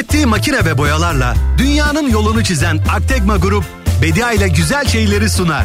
ürettiği 0.00 0.26
makine 0.26 0.64
ve 0.64 0.78
boyalarla 0.78 1.34
dünyanın 1.58 2.10
yolunu 2.10 2.44
çizen 2.44 2.78
Aktegma 2.92 3.36
Grup, 3.36 3.64
Bedia 4.02 4.32
ile 4.32 4.48
güzel 4.48 4.86
şeyleri 4.86 5.30
sunar. 5.30 5.64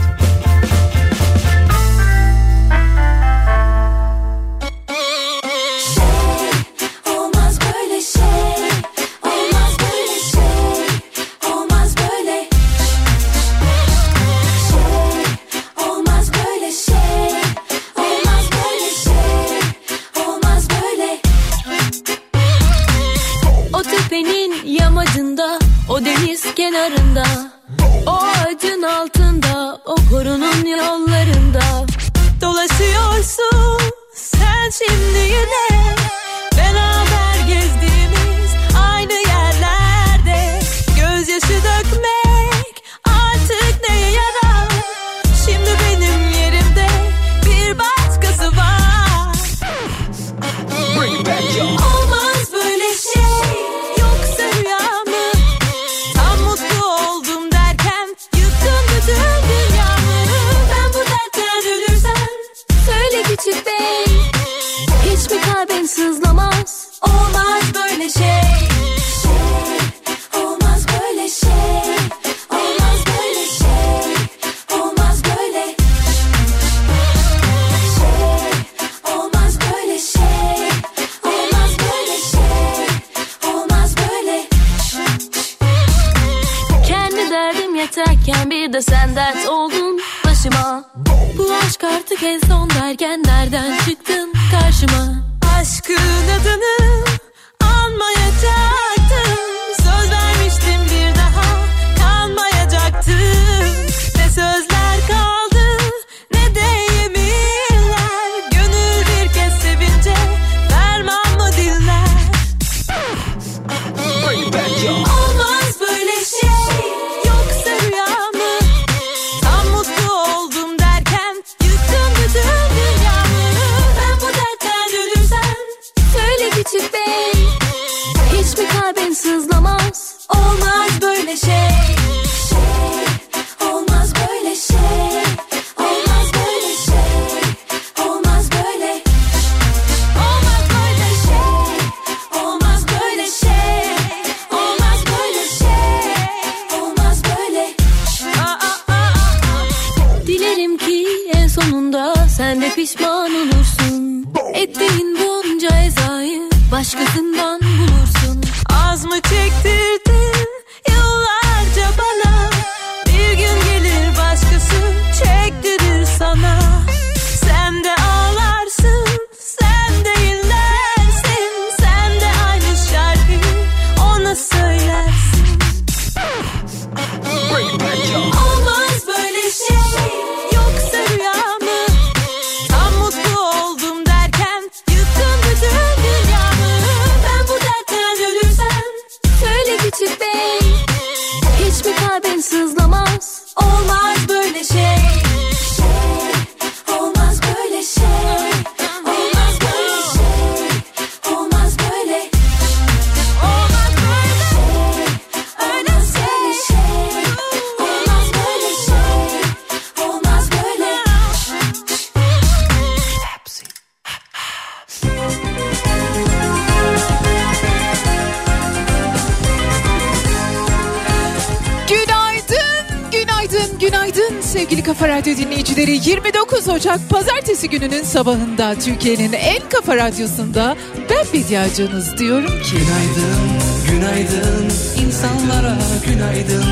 gününün 227.79 228.03
sabahında 228.03 228.75
Türkiye'nin 228.75 229.33
en 229.33 229.69
kafa 229.69 229.95
radyosunda 229.95 230.75
ben 231.09 231.25
medyacınız 231.33 232.17
diyorum 232.17 232.61
ki. 232.63 232.71
Günaydın, 232.71 233.49
günaydın 233.91 234.65
insanlara 235.05 235.77
günaydın, 236.05 236.65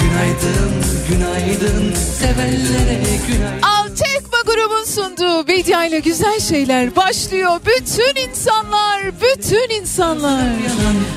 günaydın, 0.00 0.72
günaydın 1.08 1.94
sevenlere 1.94 3.00
günaydın. 3.26 3.62
Altekma 3.62 4.38
grubun 4.46 4.84
sunduğu 4.84 5.44
medyayla 5.44 5.98
güzel 5.98 6.40
şeyler 6.40 6.96
başlıyor. 6.96 7.60
Bütün 7.66 8.28
insanlar, 8.30 9.02
bütün 9.20 9.80
insanlar. 9.80 10.44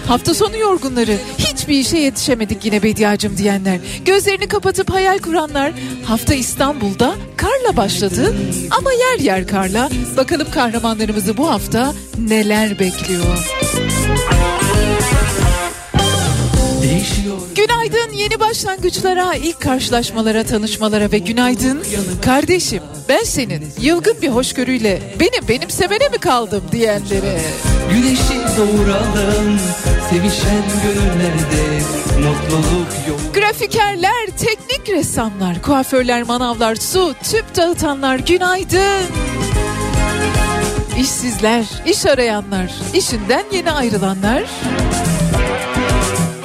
Hafta 0.08 0.34
sonu 0.34 0.58
yorgunları, 0.58 1.18
hiçbir 1.38 1.80
işe 1.80 1.98
yetişemedik 1.98 2.66
yine 2.66 2.80
medyacım 2.80 3.38
diyenler. 3.38 3.80
Gözlerini 4.06 4.48
kapatıp 4.48 4.94
hayal 4.94 5.20
kuranlar, 5.20 5.72
Hafta 6.10 6.34
İstanbul'da 6.34 7.16
karla 7.38 7.78
başladı 7.78 8.36
ama 8.78 8.92
yer 8.92 9.20
yer 9.20 9.48
karla. 9.48 9.90
Bakalım 10.18 10.52
kahramanlarımızı 10.52 11.38
bu 11.38 11.50
hafta 11.50 11.94
neler 12.20 12.80
bekliyor? 12.80 13.24
Günaydın 17.56 18.14
yeni 18.14 18.40
başlangıçlara, 18.40 19.34
ilk 19.36 19.62
karşılaşmalara, 19.62 20.44
tanışmalara 20.44 21.12
ve 21.12 21.18
günaydın. 21.18 21.84
Kardeşim 22.26 22.84
ben 23.10 23.24
senin 23.24 23.64
yılgın 23.82 24.22
bir 24.22 24.30
hoşgörüyle 24.30 25.02
beni 25.20 25.48
benimsemene 25.48 26.10
mi 26.10 26.18
kaldım 26.18 26.64
diyenlere. 26.72 27.42
Güneşi 27.94 28.58
doğuralım, 28.58 29.60
sevişen 30.10 30.64
gönüllerde 30.84 31.82
mutluluk 32.18 32.88
yolu. 33.08 33.29
Grafikerler, 33.60 34.28
teknik 34.38 34.90
ressamlar, 34.90 35.62
kuaförler, 35.62 36.24
manavlar, 36.24 36.76
su, 36.76 37.16
tüp 37.32 37.56
dağıtanlar 37.56 38.20
günaydın. 38.20 39.06
İşsizler, 41.00 41.66
iş 41.86 42.06
arayanlar, 42.06 42.72
işinden 42.94 43.44
yeni 43.52 43.72
ayrılanlar. 43.72 44.44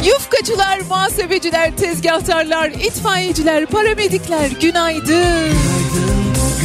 Yufkacılar, 0.04 0.80
muhasebeciler, 0.88 1.76
tezgahtarlar, 1.76 2.70
itfaiyeciler, 2.70 3.66
paramedikler 3.66 4.50
günaydın. 4.50 5.52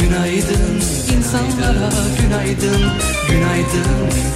günaydın 0.00 0.69
insanlara 1.30 1.90
günaydın, 2.20 2.82
günaydın, 3.30 3.86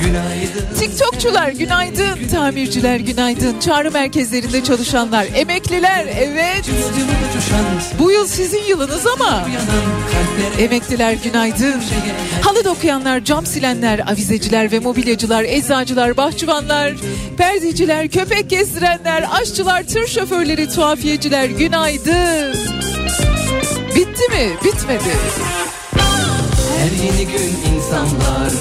günaydın. 0.04 0.74
TikTokçular 0.78 1.48
günaydın, 1.48 2.28
tamirciler 2.30 3.00
günaydın, 3.00 3.60
çağrı 3.60 3.90
merkezlerinde 3.90 4.64
çalışanlar, 4.64 5.26
emekliler 5.34 6.06
evet. 6.18 6.70
Bu 7.98 8.10
yıl 8.10 8.26
sizin 8.26 8.62
yılınız 8.62 9.06
ama 9.06 9.48
emekliler 10.58 11.12
günaydın. 11.12 11.80
Şey 11.80 11.98
Halı 12.42 12.64
dokuyanlar, 12.64 13.24
cam 13.24 13.46
silenler, 13.46 13.98
avizeciler 13.98 14.72
ve 14.72 14.78
mobilyacılar, 14.78 15.44
eczacılar, 15.44 16.16
bahçıvanlar, 16.16 16.92
perdeciler, 17.36 18.08
köpek 18.08 18.50
gezdirenler, 18.50 19.28
aşçılar, 19.32 19.82
tır 19.82 20.06
şoförleri, 20.06 20.68
tuhafiyeciler 20.68 21.44
günaydın. 21.48 22.54
Bitti 23.96 24.28
mi? 24.28 24.50
Bitmedi. 24.64 25.63
Her 26.84 27.04
yeni 27.04 27.32
gün 27.32 27.76
insanlar 27.76 28.52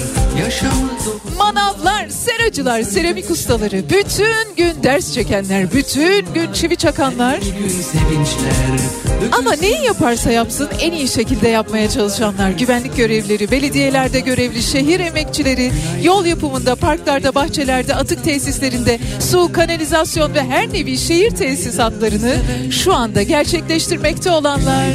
Manavlar, 1.38 2.08
seracılar, 2.08 2.82
seramik 2.82 3.30
ustaları, 3.30 3.82
bütün 3.90 4.54
gün 4.56 4.82
ders 4.82 5.14
çekenler, 5.14 5.72
bütün 5.72 6.34
gün 6.34 6.52
çivi 6.52 6.76
çakanlar. 6.76 7.38
Ama 9.38 9.52
neyi 9.52 9.84
yaparsa 9.84 10.30
yapsın 10.30 10.68
en 10.80 10.92
iyi 10.92 11.08
şekilde 11.08 11.48
yapmaya 11.48 11.90
çalışanlar, 11.90 12.50
güvenlik 12.50 12.96
görevlileri, 12.96 13.50
belediyelerde 13.50 14.20
görevli, 14.20 14.62
şehir 14.62 15.00
emekçileri, 15.00 15.72
yol 16.02 16.24
yapımında, 16.24 16.74
parklarda, 16.74 17.34
bahçelerde, 17.34 17.94
atık 17.94 18.24
tesislerinde, 18.24 18.98
su, 19.30 19.52
kanalizasyon 19.52 20.34
ve 20.34 20.42
her 20.42 20.72
nevi 20.72 20.98
şehir 20.98 21.30
tesisatlarını 21.30 22.36
şu 22.70 22.94
anda 22.94 23.22
gerçekleştirmekte 23.22 24.30
olanlar. 24.30 24.88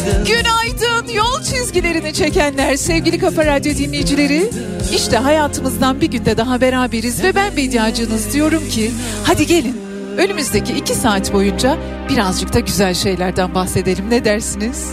Günaydın. 0.00 0.24
Günaydın 0.24 1.14
yol 1.14 1.42
çizgilerini 1.42 2.12
çekenler 2.12 2.76
sevgili 2.76 3.18
Kafa 3.18 3.46
Radyo 3.46 3.74
dinleyicileri. 3.74 4.50
İşte 4.94 5.16
hayatımızdan 5.16 6.00
bir 6.00 6.06
günde 6.06 6.36
daha 6.36 6.60
beraberiz 6.60 7.22
ve 7.22 7.34
ben 7.34 7.56
Bediacınız 7.56 8.32
diyorum 8.32 8.68
ki 8.68 8.90
hadi 9.24 9.46
gelin 9.46 9.76
önümüzdeki 10.16 10.72
iki 10.72 10.94
saat 10.94 11.32
boyunca 11.32 11.78
birazcık 12.08 12.52
da 12.52 12.60
güzel 12.60 12.94
şeylerden 12.94 13.54
bahsedelim 13.54 14.10
ne 14.10 14.24
dersiniz? 14.24 14.90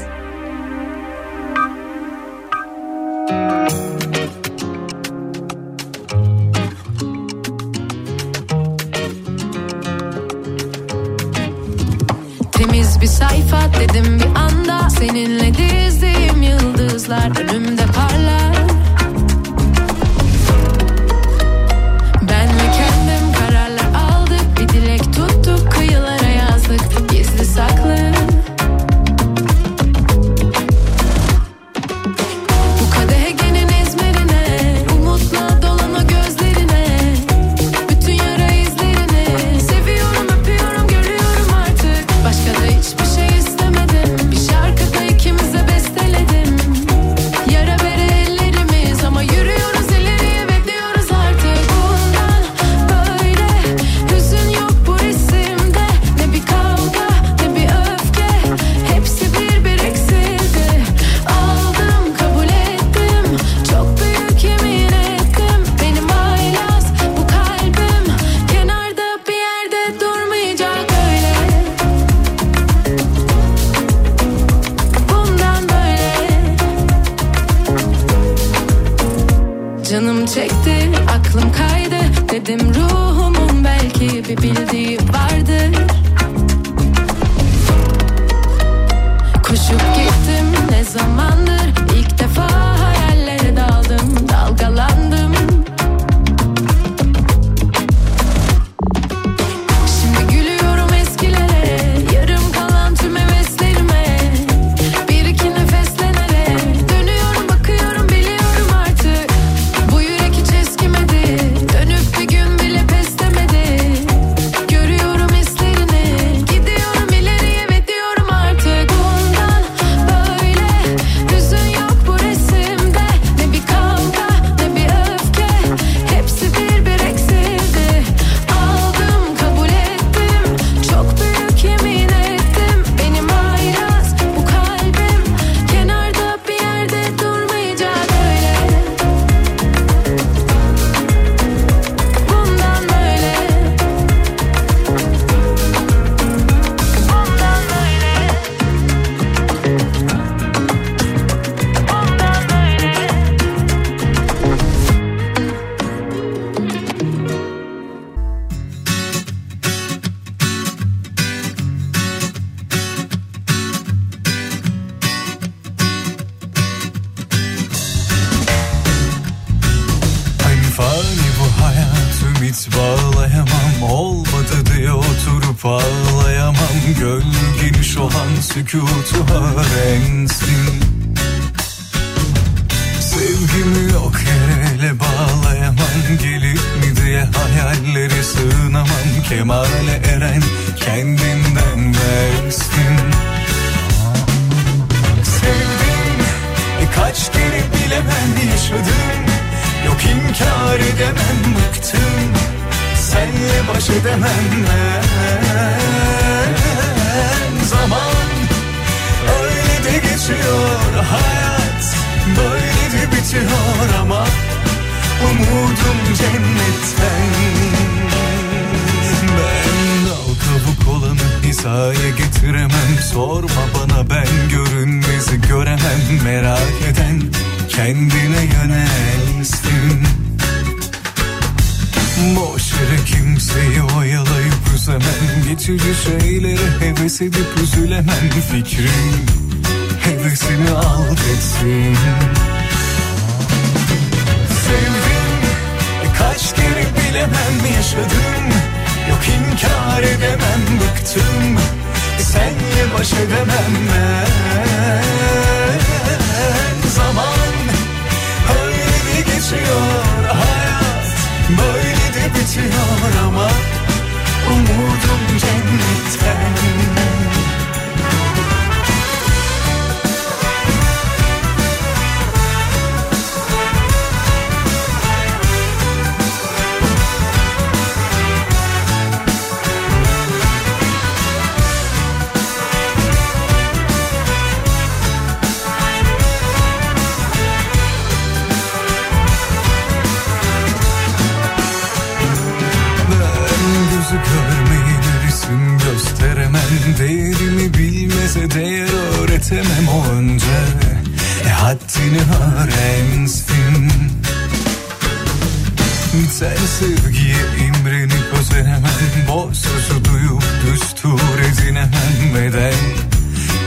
Neden 312.33 312.73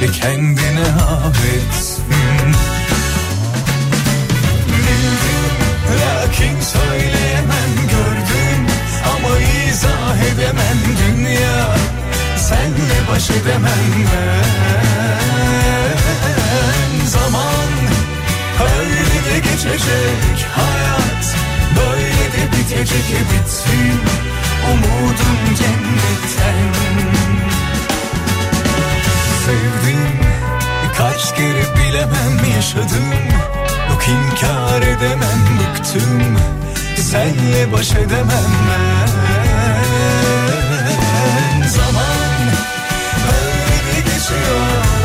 e, 0.03 0.07
kendine 0.21 0.87
Bildim 4.69 5.55
lakin 6.01 6.61
söyleyemem 6.61 7.73
gördüm 7.91 8.67
Ama 9.05 9.39
izah 9.39 10.19
edemem 10.33 10.79
dünya. 11.01 11.77
Senle 12.37 12.99
baş 13.13 13.31
edemem 13.31 14.07
ben. 14.13 14.61
Zaman 17.07 17.71
öyle 18.61 19.05
de 19.31 19.39
geçecek 19.39 20.47
hayat 20.55 21.37
Böyle 21.77 22.25
de 22.33 22.53
bitecek 22.53 23.05
bitsin. 23.31 24.01
Umudum 24.73 25.55
cennetten 25.59 27.30
Sevdim. 29.51 29.99
Kaç 30.99 31.35
kere 31.35 31.65
bilemem 31.77 32.55
yaşadım. 32.57 33.13
Yok 33.91 34.03
inkar 34.09 34.83
edemem 34.83 35.41
bıktım. 35.61 36.39
Senle 36.97 37.73
baş 37.73 37.91
edemem 37.91 38.51
ben. 38.71 39.11
Zaman 41.69 42.41
öyle 43.33 44.01
geçiyor 44.01 45.00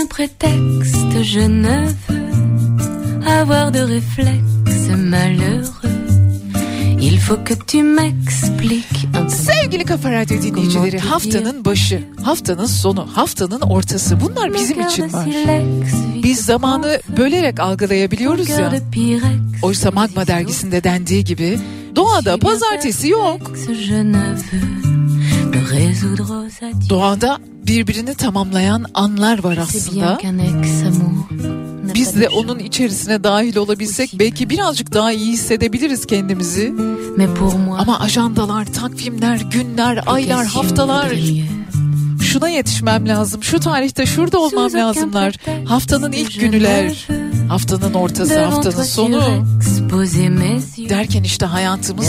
Aucun 0.00 0.06
prétexte, 0.06 1.22
je 1.22 1.40
ne 1.40 1.86
veux 2.08 3.26
avoir 3.26 3.70
de 3.70 3.80
réflexe 3.80 4.88
malheureux. 4.96 5.70
Il 7.00 7.18
faut 7.18 7.36
que 7.44 7.54
tu 7.66 7.82
m'expliques. 7.82 9.08
Sevgili 9.28 9.84
Kafa 9.84 10.12
Radyo 10.12 10.42
dinleyicileri 10.42 10.98
haftanın 10.98 11.64
başı, 11.64 12.02
haftanın 12.22 12.66
sonu, 12.66 13.08
haftanın 13.12 13.60
ortası 13.60 14.20
bunlar 14.20 14.54
bizim 14.54 14.80
için 14.80 15.12
var. 15.12 15.28
Biz 16.22 16.40
zamanı 16.40 17.00
bölerek 17.16 17.60
algılayabiliyoruz 17.60 18.48
ya. 18.48 18.72
Oysa 19.62 19.90
Magma 19.90 20.26
dergisinde 20.26 20.84
dendiği 20.84 21.24
gibi 21.24 21.58
doğada 21.96 22.36
pazartesi 22.36 23.08
yok. 23.08 23.52
Doğada 26.88 27.38
birbirini 27.66 28.14
tamamlayan 28.14 28.84
anlar 28.94 29.44
var 29.44 29.56
aslında. 29.56 30.18
Biz 31.94 32.20
de 32.20 32.28
onun 32.28 32.58
içerisine 32.58 33.24
dahil 33.24 33.56
olabilsek 33.56 34.10
belki 34.18 34.50
birazcık 34.50 34.92
daha 34.94 35.12
iyi 35.12 35.32
hissedebiliriz 35.32 36.06
kendimizi. 36.06 36.74
Ama 37.78 38.00
ajandalar, 38.00 38.64
takvimler, 38.66 39.36
günler, 39.40 40.02
aylar, 40.06 40.46
haftalar. 40.46 41.08
şuna 42.22 42.48
yetişmem 42.48 43.08
lazım, 43.08 43.42
şu 43.42 43.60
tarihte 43.60 44.06
şurada 44.06 44.38
olmam 44.38 44.72
lazımlar. 44.74 45.34
Haftanın 45.64 46.12
ilk 46.12 46.40
günüler, 46.40 47.06
haftanın 47.50 47.94
ortası, 47.94 48.34
haftanın 48.44 48.82
sonu 48.84 49.44
derken 50.88 51.22
işte 51.22 51.46
hayatımız 51.46 52.06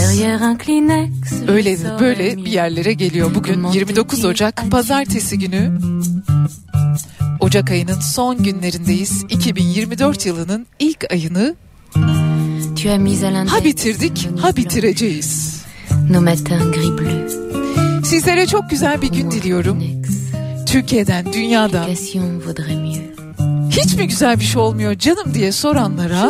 öyle 1.48 1.76
böyle 2.00 2.36
bir 2.36 2.52
yerlere 2.52 2.92
geliyor. 2.92 3.34
Bugün 3.34 3.54
Comment 3.54 3.74
29 3.74 4.20
te 4.20 4.26
Ocak 4.26 4.70
pazartesi 4.70 5.38
günü. 5.38 5.78
Ocak 7.40 7.70
ayının 7.70 8.00
son 8.00 8.42
günlerindeyiz. 8.42 9.24
2024 9.28 10.26
yılının 10.26 10.66
ilk 10.78 11.12
ayını 11.12 11.54
ha 13.46 13.64
bitirdik 13.64 14.28
ha 14.40 14.56
bitireceğiz. 14.56 15.62
Sizlere 18.04 18.46
çok 18.46 18.70
güzel 18.70 19.02
bir 19.02 19.12
gün 19.12 19.30
diliyorum. 19.30 19.82
Türkiye'den, 20.66 21.32
dünyadan. 21.32 21.88
Hiç 23.72 23.94
mi 23.94 24.08
güzel 24.08 24.40
bir 24.40 24.44
şey 24.44 24.62
olmuyor 24.62 24.94
canım 24.98 25.34
diye 25.34 25.52
soranlara 25.52 26.22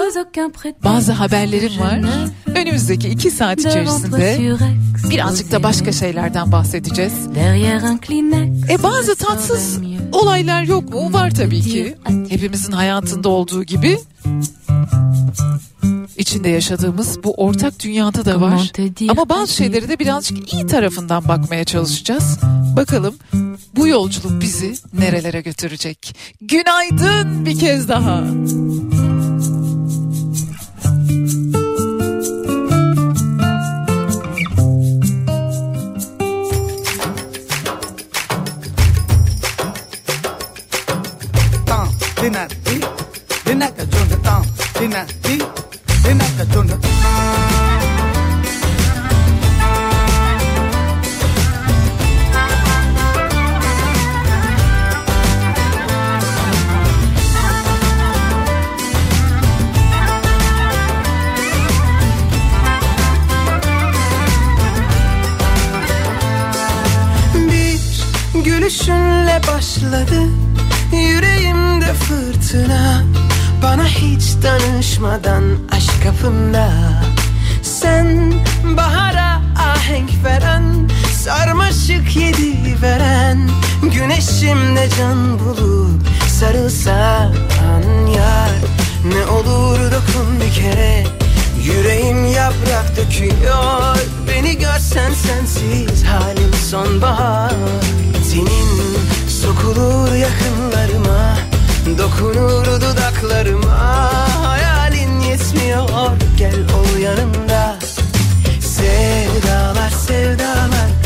bazı 0.84 1.12
haberlerim 1.12 1.80
var. 1.80 2.00
Önümüzdeki 2.54 3.08
iki 3.08 3.30
saat 3.30 3.58
içerisinde 3.70 4.36
birazcık 5.10 5.52
da 5.52 5.62
başka 5.62 5.92
şeylerden 5.92 6.52
bahsedeceğiz. 6.52 7.12
E 8.70 8.82
bazı 8.82 9.14
tatsız 9.14 9.78
olaylar 10.12 10.62
yok 10.62 10.88
mu? 10.94 11.12
Var 11.12 11.30
tabii 11.30 11.60
ki. 11.60 11.94
Hepimizin 12.28 12.72
hayatında 12.72 13.28
olduğu 13.28 13.64
gibi. 13.64 13.98
İçinde 16.16 16.48
yaşadığımız 16.48 17.24
bu 17.24 17.34
ortak 17.34 17.80
dünyada 17.84 18.24
da 18.24 18.40
var. 18.40 18.72
Ama 19.10 19.28
bazı 19.28 19.52
şeyleri 19.54 19.88
de 19.88 19.98
birazcık 19.98 20.52
iyi 20.54 20.66
tarafından 20.66 21.28
bakmaya 21.28 21.64
çalışacağız. 21.64 22.38
Bakalım 22.76 23.14
bu 23.76 23.88
yolculuk 23.88 24.40
bizi 24.40 24.74
nerelere 24.98 25.40
götürecek? 25.40 26.16
Günaydın 26.40 27.46
bir 27.46 27.58
kez 27.58 27.88
daha. 27.88 28.22
Veren 83.92 84.08
Güneşimde 84.08 84.88
can 84.98 85.38
bulup 85.38 85.90
sarılsan 86.28 87.34
yar 88.16 88.50
Ne 89.04 89.30
olur 89.30 89.78
dokun 89.78 90.40
bir 90.40 90.54
kere. 90.54 91.04
Yüreğim 91.64 92.26
yaprak 92.26 92.96
döküyor 92.96 93.96
Beni 94.28 94.58
görsen 94.58 95.12
sensiz. 95.12 96.04
Halim 96.04 96.54
sonbahar 96.70 97.52
Senin 98.30 98.98
sokulur 99.28 100.14
yakınlarıma 100.14 101.36
Dokunur 101.98 102.64
dudaklarıma. 102.64 104.12
Hayalin 104.44 105.20
yetmiyor 105.20 105.88
gel 106.36 106.54
ol 106.54 106.98
yanımda. 106.98 107.78
Sevdalar 108.60 109.90
sevdalar 109.90 111.01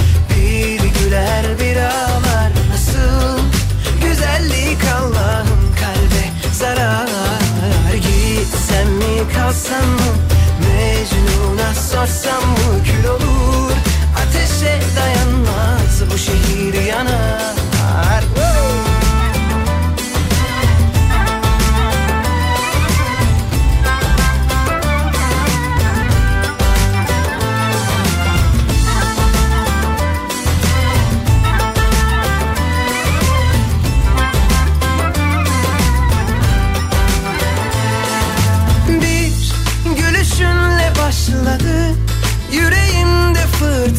kalsam 9.34 9.88
mı? 9.88 10.12
Mecnun'a 10.60 11.74
sorsam 11.74 12.50
mı? 12.50 12.84
Kül 12.84 13.08
olur 13.08 13.72
Ateşe 14.16 14.80
dayanmaz 14.96 16.02
bu 16.12 16.18
şehir 16.18 16.86
yanar 16.86 17.65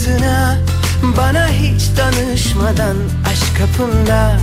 fırtına 0.07 0.57
Bana 1.17 1.47
hiç 1.47 1.81
danışmadan 1.97 2.97
aşk 3.31 3.57
kapında 3.57 4.39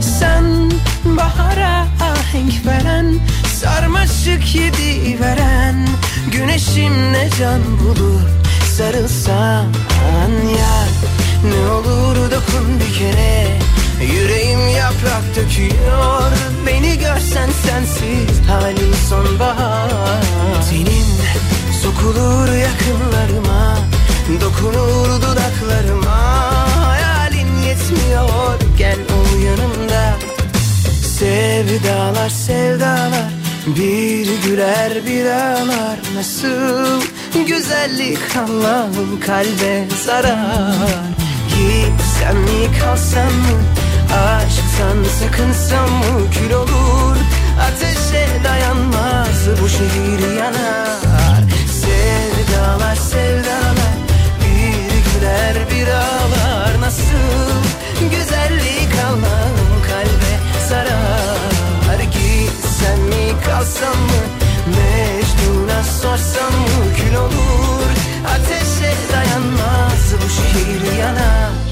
Sen 0.00 0.72
bahara 1.04 1.86
ahenk 2.00 2.66
veren 2.66 3.14
Sarmaşık 3.60 4.54
yedi 4.54 5.20
veren. 5.20 5.88
Güneşimle 6.32 7.28
can 7.38 7.60
bulup 7.80 8.20
sarılsan 8.76 9.64
ya? 10.58 10.86
Ne 11.44 11.70
olur 11.72 12.16
dokun 12.30 12.80
bir 12.80 12.98
kere. 12.98 13.48
Yüreğim 14.12 14.68
yaprak 14.68 15.36
döküyor. 15.36 16.32
Beni 16.66 16.98
görsen 16.98 17.48
sensiz 17.66 18.48
halim 18.48 18.94
sonbahar. 19.08 19.90
Senin 20.70 21.04
sokulur 21.82 22.48
yakınlarıma 22.52 23.93
Dokunur 24.28 25.22
dudaklarıma 25.22 26.16
Hayalin 26.86 27.62
yetmiyor. 27.62 28.60
Gel 28.78 28.98
ol 28.98 29.40
yanımda. 29.40 30.16
Sevdalar 31.18 32.28
sevdalar 32.28 33.30
Bir 33.66 34.28
güler 34.44 35.06
bir 35.06 35.26
ağlar. 35.26 35.98
Nasıl 36.16 37.02
güzellik 37.48 38.18
Allah'ım 38.36 39.20
kalbe 39.20 39.84
zarar. 40.04 41.14
Gitsem 41.48 42.36
mi 42.36 42.78
kalsam 42.80 43.32
mı? 43.32 43.58
Aşktan 44.14 45.04
sakınsam 45.20 45.90
mı? 45.90 46.30
Kül 46.32 46.52
olur 46.52 47.16
Ateşe 47.60 48.44
dayanmaz. 48.44 49.60
Bu 49.62 49.68
şehir 49.68 50.36
yanar 50.36 51.03
Nasıl 56.94 58.08
güzellik 58.10 58.94
Allah'ım 59.06 59.82
kalbe 59.86 60.64
zarar 60.68 62.00
Gitsem 62.00 63.00
mi 63.00 63.42
kalsam 63.46 63.98
mı? 63.98 64.22
Mecnun'a 64.66 65.82
sorsam 65.82 66.52
mı? 66.52 66.94
Kül 66.96 67.14
olur 67.14 67.90
Ateşe 68.26 68.94
dayanmaz 69.12 70.14
bu 70.24 70.28
şehir 70.28 70.98
yanar 70.98 71.63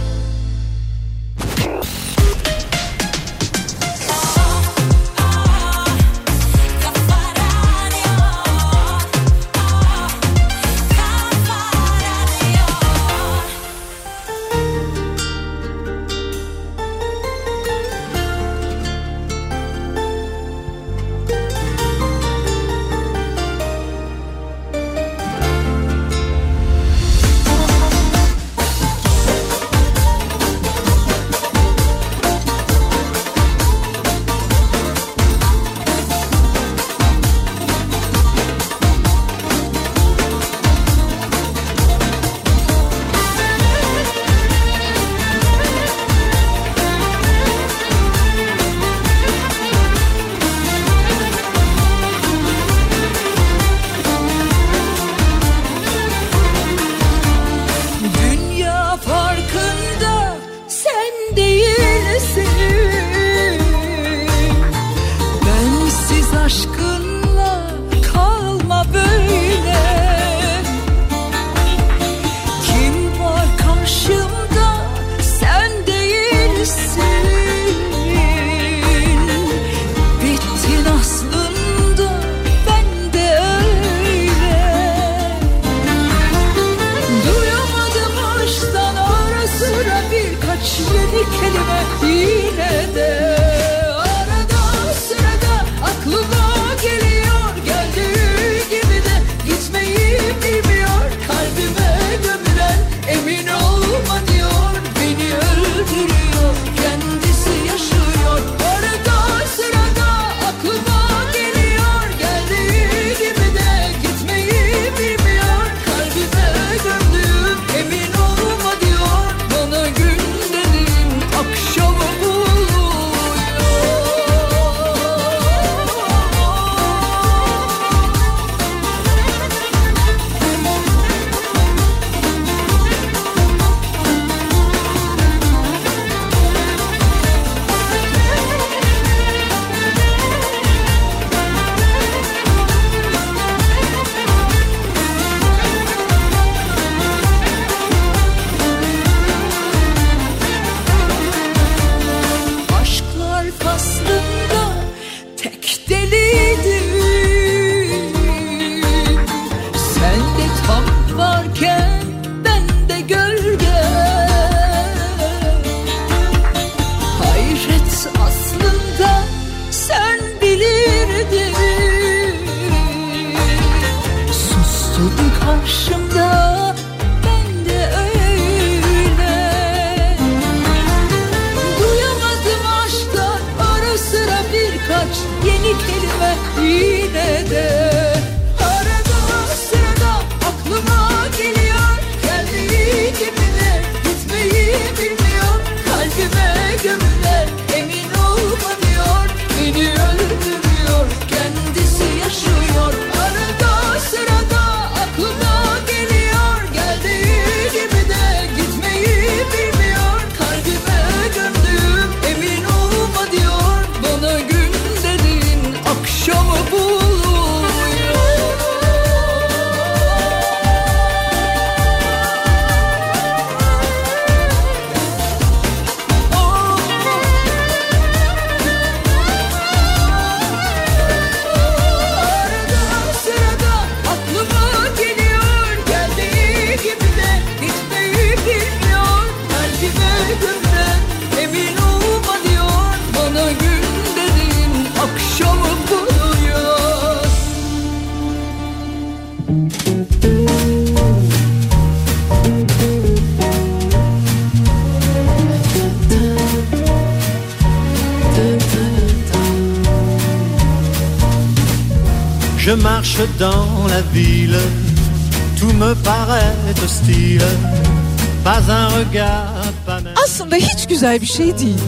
güzel 271.03 271.21
bir 271.21 271.27
şey 271.27 271.59
değil. 271.59 271.79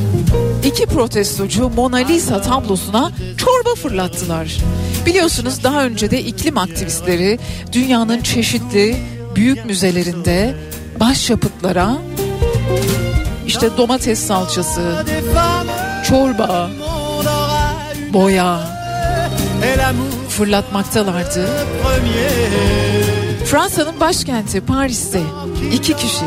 İki 0.64 0.86
protestocu 0.86 1.68
Mona 1.68 1.96
Lisa 1.96 2.42
tablosuna 2.42 3.12
çorba 3.36 3.74
fırlattılar. 3.74 4.56
Biliyorsunuz 5.06 5.64
daha 5.64 5.84
önce 5.84 6.10
de 6.10 6.20
iklim 6.22 6.58
aktivistleri 6.58 7.38
dünyanın 7.72 8.22
çeşitli 8.22 8.96
büyük 9.34 9.64
müzelerinde 9.64 10.54
başyapıtlara 11.00 11.96
işte 13.46 13.76
domates 13.76 14.18
salçası, 14.18 15.04
çorba, 16.08 16.70
boya 18.12 18.60
fırlatmaktalardı. 20.28 21.48
Fransa'nın 23.44 24.00
başkenti 24.00 24.60
Paris'te 24.60 25.20
iki 25.72 25.96
kişi 25.96 26.24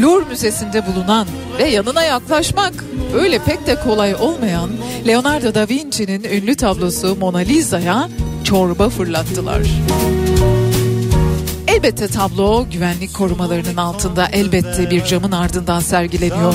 Louvre 0.00 0.24
Müzesi'nde 0.28 0.86
bulunan 0.86 1.26
ve 1.58 1.68
yanına 1.68 2.04
yaklaşmak 2.04 2.72
öyle 3.14 3.38
pek 3.38 3.66
de 3.66 3.76
kolay 3.80 4.14
olmayan 4.14 4.70
Leonardo 5.06 5.54
da 5.54 5.68
Vinci'nin 5.68 6.24
ünlü 6.24 6.54
tablosu 6.54 7.16
Mona 7.16 7.38
Lisa'ya 7.38 8.08
çorba 8.44 8.88
fırlattılar. 8.88 9.62
Elbette 11.82 12.08
tablo 12.08 12.66
güvenlik 12.72 13.14
korumalarının 13.14 13.76
altında 13.76 14.28
elbette 14.32 14.90
bir 14.90 15.04
camın 15.04 15.32
ardından 15.32 15.80
sergileniyor. 15.80 16.54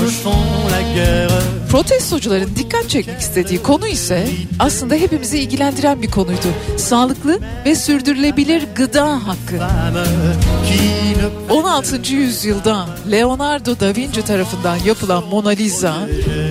Protestocuların 1.71 2.55
dikkat 2.55 2.89
çekmek 2.89 3.19
istediği 3.19 3.63
konu 3.63 3.87
ise 3.87 4.27
aslında 4.59 4.95
hepimizi 4.95 5.39
ilgilendiren 5.39 6.01
bir 6.01 6.11
konuydu. 6.11 6.47
Sağlıklı 6.77 7.39
ve 7.65 7.75
sürdürülebilir 7.75 8.67
gıda 8.75 9.27
hakkı. 9.27 9.57
Femme 9.57 10.03
qui 10.67 11.17
ne 11.49 11.53
16. 11.53 12.13
yüzyılda 12.13 12.85
Leonardo 13.11 13.79
da 13.79 13.95
Vinci 13.95 14.21
tarafından 14.21 14.77
yapılan 14.85 15.23
Mona 15.27 15.49
Lisa 15.49 15.95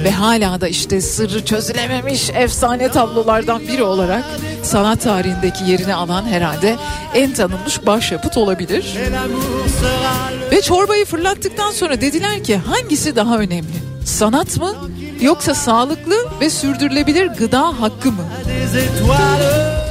ve 0.07 0.11
hala 0.11 0.61
da 0.61 0.69
işte 0.69 1.01
sırrı 1.01 1.45
çözülememiş 1.45 2.31
efsane 2.31 2.88
tablolardan 2.88 3.61
biri 3.61 3.83
olarak 3.83 4.25
sanat 4.62 5.03
tarihindeki 5.03 5.71
yerini 5.71 5.95
alan 5.95 6.25
herhalde 6.25 6.77
en 7.14 7.33
tanınmış 7.33 7.87
başyapıt 7.87 8.37
olabilir. 8.37 8.95
Ve 10.51 10.62
çorbayı 10.62 11.05
fırlattıktan 11.05 11.71
sonra 11.71 12.01
dediler 12.01 12.45
ki 12.45 12.57
hangisi 12.57 13.16
daha 13.16 13.38
önemli? 13.38 13.77
Sanat 14.05 14.57
mı 14.57 14.75
yoksa 15.21 15.55
sağlıklı 15.55 16.14
ve 16.40 16.51
sürdürülebilir 16.51 17.27
gıda 17.27 17.81
hakkı 17.81 18.12
mı? 18.12 18.25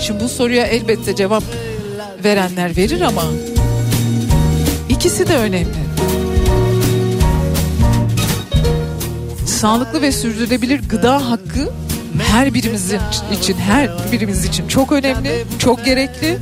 Şimdi 0.01 0.23
bu 0.23 0.29
soruya 0.29 0.65
elbette 0.65 1.15
cevap 1.15 1.43
verenler 2.23 2.77
verir 2.77 3.01
ama 3.01 3.23
ikisi 4.89 5.27
de 5.27 5.37
önemli. 5.37 5.84
Sağlıklı 9.59 10.01
ve 10.01 10.11
sürdürülebilir 10.11 10.81
gıda 10.89 11.29
hakkı 11.29 11.69
her 12.27 12.53
birimizin 12.53 12.99
için 13.41 13.57
her 13.57 13.89
birimiz 14.11 14.45
için 14.45 14.67
çok 14.67 14.91
önemli, 14.91 15.45
çok 15.59 15.85
gerekli. 15.85 16.37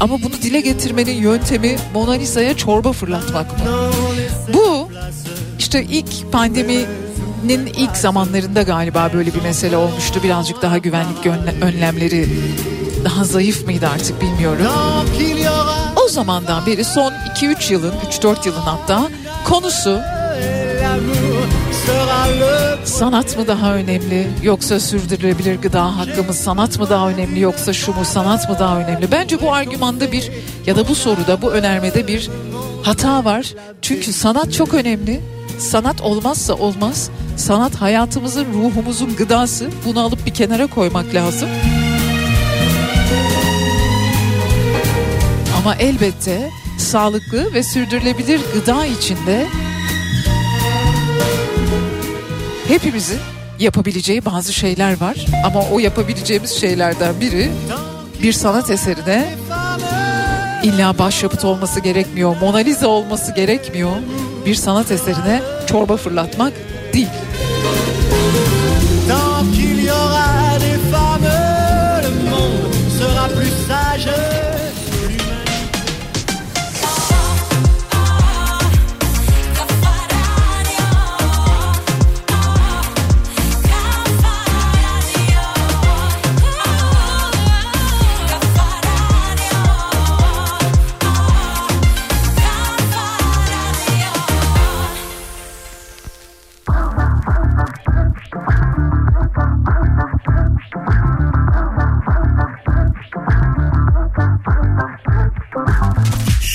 Ama 0.00 0.22
bunu 0.22 0.32
dile 0.42 0.60
getirmenin 0.60 1.12
yöntemi 1.22 1.76
Mona 1.94 2.12
Lisa'ya 2.12 2.56
çorba 2.56 2.92
fırlatmak 2.92 3.52
mı? 3.58 3.64
Bu 4.54 4.88
işte 5.58 5.84
ilk 5.84 6.32
pandeminin 6.32 7.66
ilk 7.76 7.96
zamanlarında 7.96 8.62
galiba 8.62 9.10
böyle 9.14 9.34
bir 9.34 9.42
mesele 9.42 9.76
olmuştu. 9.76 10.20
Birazcık 10.22 10.62
daha 10.62 10.78
güvenlik 10.78 11.26
önle- 11.26 11.64
önlemleri 11.64 12.28
daha 13.04 13.24
zayıf 13.24 13.64
mıydı 13.66 13.88
artık 13.88 14.22
bilmiyorum. 14.22 14.66
O 16.06 16.08
zamandan 16.08 16.66
beri 16.66 16.84
son 16.84 17.12
2-3 17.36 17.70
yılın, 17.72 17.94
3-4 18.10 18.46
yılın 18.46 18.60
hatta 18.60 19.08
konusu 19.44 20.00
sanat 22.84 23.38
mı 23.38 23.46
daha 23.46 23.74
önemli 23.74 24.26
yoksa 24.42 24.80
sürdürülebilir 24.80 25.58
gıda 25.62 25.96
hakkımız 25.96 26.36
sanat 26.36 26.78
mı 26.78 26.90
daha 26.90 27.08
önemli 27.08 27.40
yoksa 27.40 27.72
şu 27.72 27.92
mu 27.92 28.04
sanat 28.04 28.50
mı 28.50 28.56
daha 28.58 28.78
önemli? 28.80 29.12
Bence 29.12 29.40
bu 29.40 29.52
argümanda 29.52 30.12
bir 30.12 30.30
ya 30.66 30.76
da 30.76 30.88
bu 30.88 30.94
soruda 30.94 31.42
bu 31.42 31.52
önermede 31.52 32.06
bir 32.06 32.30
hata 32.82 33.24
var. 33.24 33.54
Çünkü 33.82 34.12
sanat 34.12 34.52
çok 34.52 34.74
önemli. 34.74 35.20
Sanat 35.58 36.00
olmazsa 36.00 36.54
olmaz. 36.54 37.10
Sanat 37.36 37.76
hayatımızın, 37.76 38.46
ruhumuzun 38.54 39.16
gıdası. 39.16 39.70
Bunu 39.86 40.00
alıp 40.00 40.26
bir 40.26 40.34
kenara 40.34 40.66
koymak 40.66 41.14
lazım. 41.14 41.48
Ama 45.58 45.74
elbette 45.74 46.50
sağlıklı 46.78 47.54
ve 47.54 47.62
sürdürülebilir 47.62 48.40
gıda 48.54 48.86
içinde 48.86 49.46
hepimizin 52.70 53.18
yapabileceği 53.58 54.24
bazı 54.24 54.52
şeyler 54.52 55.00
var. 55.00 55.26
Ama 55.44 55.60
o 55.72 55.78
yapabileceğimiz 55.78 56.50
şeylerden 56.50 57.20
biri 57.20 57.50
bir 58.22 58.32
sanat 58.32 58.70
eserine 58.70 59.34
illa 60.62 60.98
başyapıt 60.98 61.44
olması 61.44 61.80
gerekmiyor. 61.80 62.36
Mona 62.40 62.56
Lisa 62.56 62.88
olması 62.88 63.34
gerekmiyor. 63.34 63.92
Bir 64.46 64.54
sanat 64.54 64.90
eserine 64.90 65.42
çorba 65.66 65.96
fırlatmak 65.96 66.52
değil. 66.92 67.08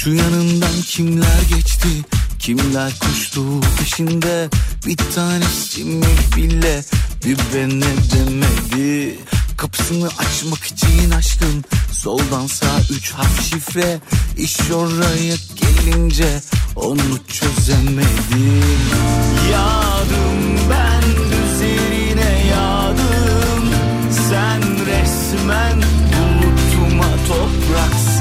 Şu 0.06 0.14
yanından 0.14 0.82
kimler 0.88 1.42
geçti? 1.50 1.88
Kimler 2.40 3.00
koştu 3.00 3.42
peşinde? 3.80 4.50
Bir 4.88 4.98
tanesi 4.98 5.84
mi 5.84 6.06
bile? 6.36 6.84
Bir 7.26 7.38
ben 7.56 7.82
demedi? 7.82 9.20
Kapısını 9.58 10.08
açmak 10.08 10.64
için 10.64 11.12
açtım 11.12 11.64
Soldan 11.92 12.48
sağ 12.48 12.80
üç 12.92 13.12
harf 13.12 13.50
şifre. 13.50 14.00
İş 14.38 14.72
oraya 14.72 15.36
gelince 15.56 16.42
Onu 16.76 17.20
çözemedim. 17.28 18.64
Yağdım 19.52 20.70
ben 20.70 21.04
üzerine 21.46 22.48
yağdım 22.52 23.70
Sen 24.30 24.62
resmen 24.86 25.84
bulutuma 26.42 27.10
topraksın 27.28 28.15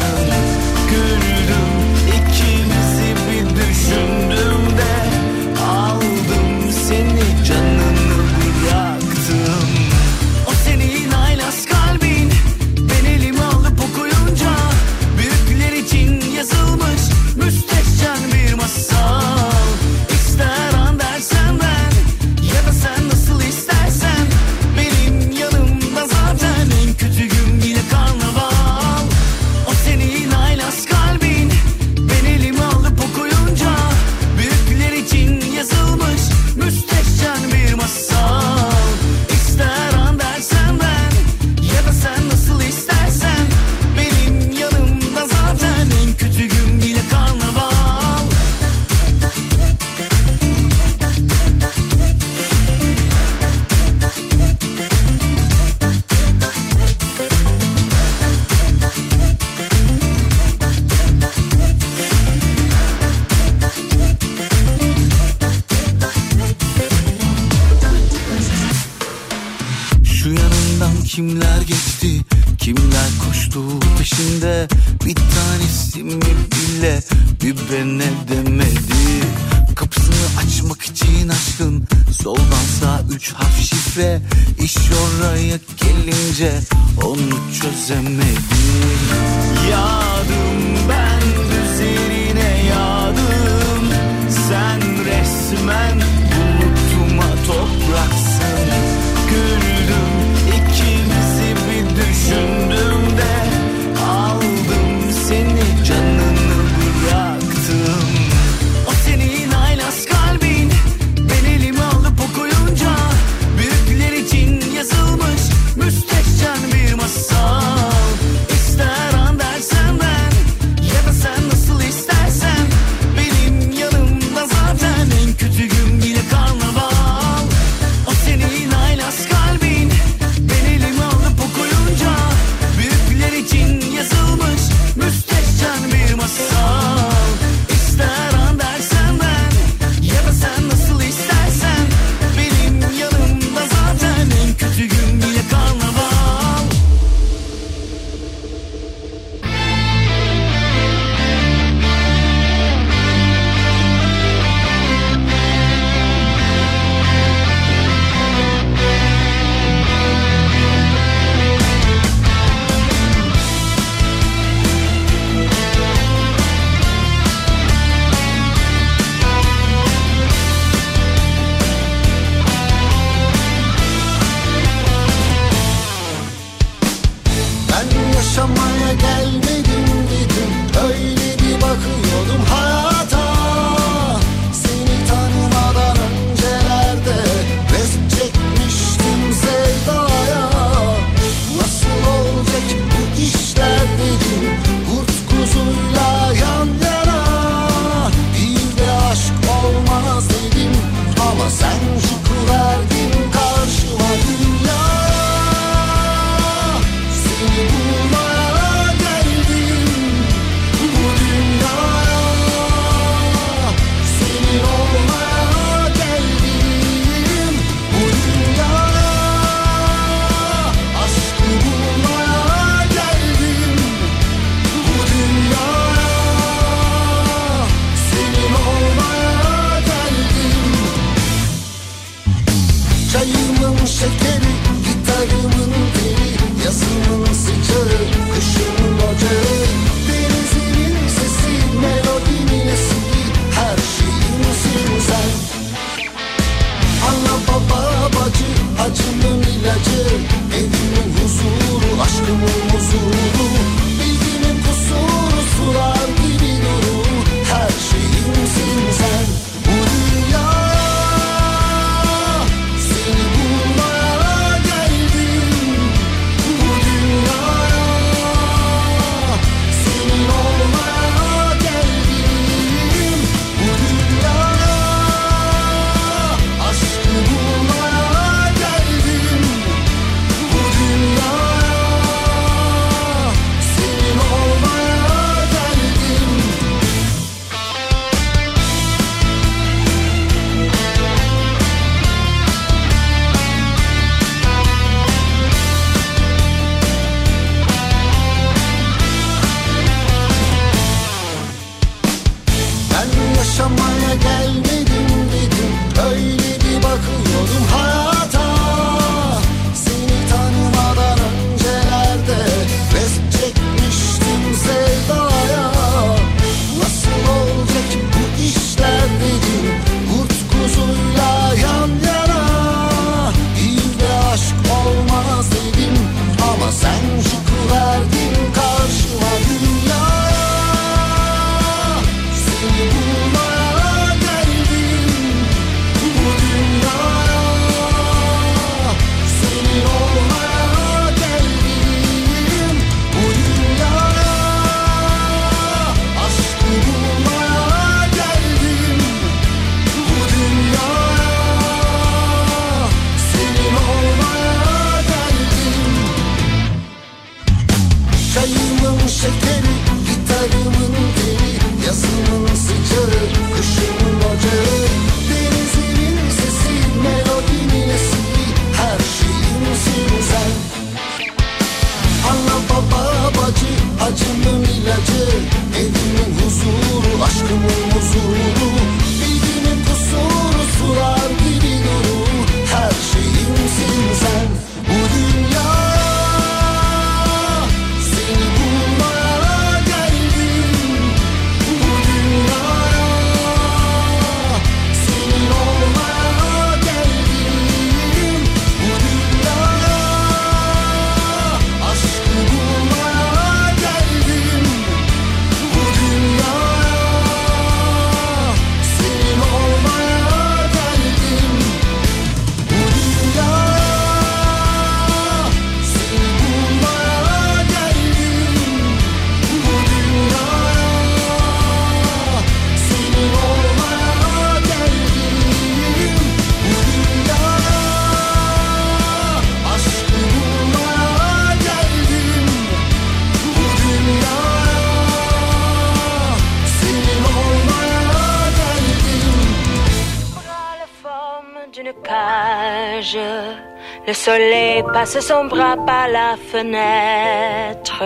passe 445.04 445.20
son 445.20 445.44
bras 445.48 445.76
par 445.86 446.08
la 446.08 446.30
fenêtre. 446.50 448.02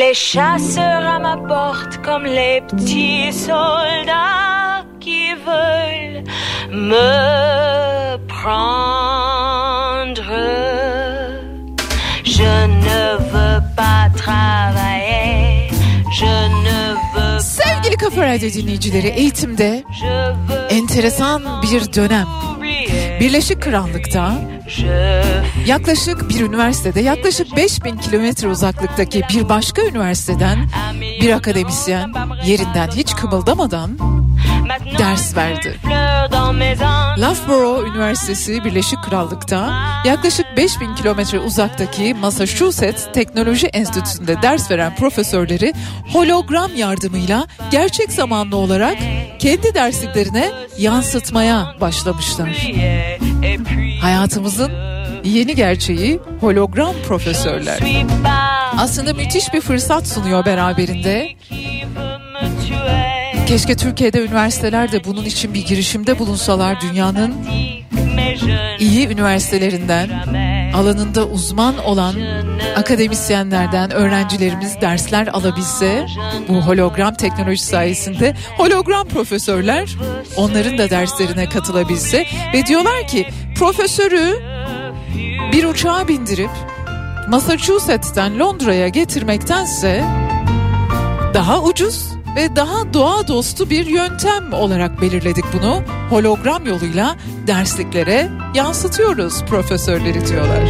Les 0.00 0.14
chasseurs 0.14 1.06
à 1.16 1.18
ma 1.18 1.36
porte 1.36 1.94
comme 2.06 2.24
les 2.24 2.60
petits 2.68 3.32
soldats 3.32 4.84
qui 5.00 5.24
veulent 5.48 6.22
me 6.70 8.16
prendre. 8.36 10.32
Je 12.36 12.52
ne 12.86 13.02
veux 13.32 13.60
pas 13.80 14.04
travailler. 14.22 15.70
Je 16.20 16.34
ne 16.66 16.80
veux 17.14 17.38
Sevgili 17.40 17.96
Kafa 17.96 18.22
Radyo 18.30 18.48
dinleyicileri 18.56 19.08
eğitimde 19.08 19.82
Je 20.00 20.14
veux 20.48 20.64
enteresan 20.78 21.42
bir 21.62 21.92
dönem. 21.96 22.26
Birleşik 23.20 23.62
Krallık'ta 23.62 24.32
yaklaşık 25.66 26.28
bir 26.28 26.40
üniversitede 26.40 27.00
yaklaşık 27.00 27.56
5000 27.56 27.96
kilometre 27.96 28.48
uzaklıktaki 28.48 29.22
bir 29.30 29.48
başka 29.48 29.82
üniversiteden 29.82 30.68
bir 31.20 31.30
akademisyen 31.30 32.12
yerinden 32.46 32.88
hiç 32.88 33.14
kımıldamadan 33.14 33.98
ders 34.98 35.36
verdi. 35.36 35.78
Loughborough 37.18 37.88
Üniversitesi 37.88 38.64
Birleşik 38.64 39.02
Krallık'ta 39.02 39.84
yaklaşık 40.04 40.46
5000 40.56 40.94
kilometre 40.94 41.38
uzaktaki 41.38 42.14
Massachusetts 42.14 43.06
Teknoloji 43.12 43.66
Enstitüsü'nde 43.66 44.42
ders 44.42 44.70
veren 44.70 44.96
profesörleri 44.96 45.72
hologram 46.12 46.70
yardımıyla 46.76 47.46
gerçek 47.70 48.12
zamanlı 48.12 48.56
olarak 48.56 48.98
kendi 49.38 49.74
dersliklerine 49.74 50.50
yansıtmaya 50.78 51.74
başlamışlar. 51.80 52.68
Hayatımızın 54.00 54.93
yeni 55.24 55.54
gerçeği 55.54 56.20
hologram 56.40 56.94
profesörler. 57.08 57.78
Aslında 58.78 59.14
müthiş 59.14 59.52
bir 59.52 59.60
fırsat 59.60 60.08
sunuyor 60.08 60.44
beraberinde. 60.44 61.28
Keşke 63.46 63.76
Türkiye'de 63.76 64.24
üniversiteler 64.24 64.92
de 64.92 65.04
bunun 65.04 65.24
için 65.24 65.54
bir 65.54 65.66
girişimde 65.66 66.18
bulunsalar 66.18 66.80
dünyanın 66.80 67.34
iyi 68.78 69.08
üniversitelerinden 69.08 70.10
alanında 70.74 71.26
uzman 71.26 71.78
olan 71.78 72.14
akademisyenlerden 72.76 73.90
öğrencilerimiz 73.90 74.80
dersler 74.80 75.26
alabilse 75.26 76.06
bu 76.48 76.54
hologram 76.54 77.14
teknoloji 77.14 77.64
sayesinde 77.64 78.34
hologram 78.56 79.08
profesörler 79.08 79.96
onların 80.36 80.78
da 80.78 80.90
derslerine 80.90 81.48
katılabilse 81.48 82.26
ve 82.54 82.66
diyorlar 82.66 83.08
ki 83.08 83.26
profesörü 83.58 84.53
bir 85.54 85.64
uçağa 85.64 86.08
bindirip 86.08 86.50
Massachusetts'ten 87.28 88.38
Londra'ya 88.38 88.88
getirmektense 88.88 90.04
daha 91.34 91.62
ucuz 91.62 92.08
ve 92.36 92.56
daha 92.56 92.94
doğa 92.94 93.28
dostu 93.28 93.70
bir 93.70 93.86
yöntem 93.86 94.52
olarak 94.52 95.00
belirledik 95.00 95.44
bunu. 95.52 95.82
Hologram 96.10 96.66
yoluyla 96.66 97.16
dersliklere 97.46 98.30
yansıtıyoruz 98.54 99.44
profesörleri 99.44 100.26
diyorlar. 100.26 100.62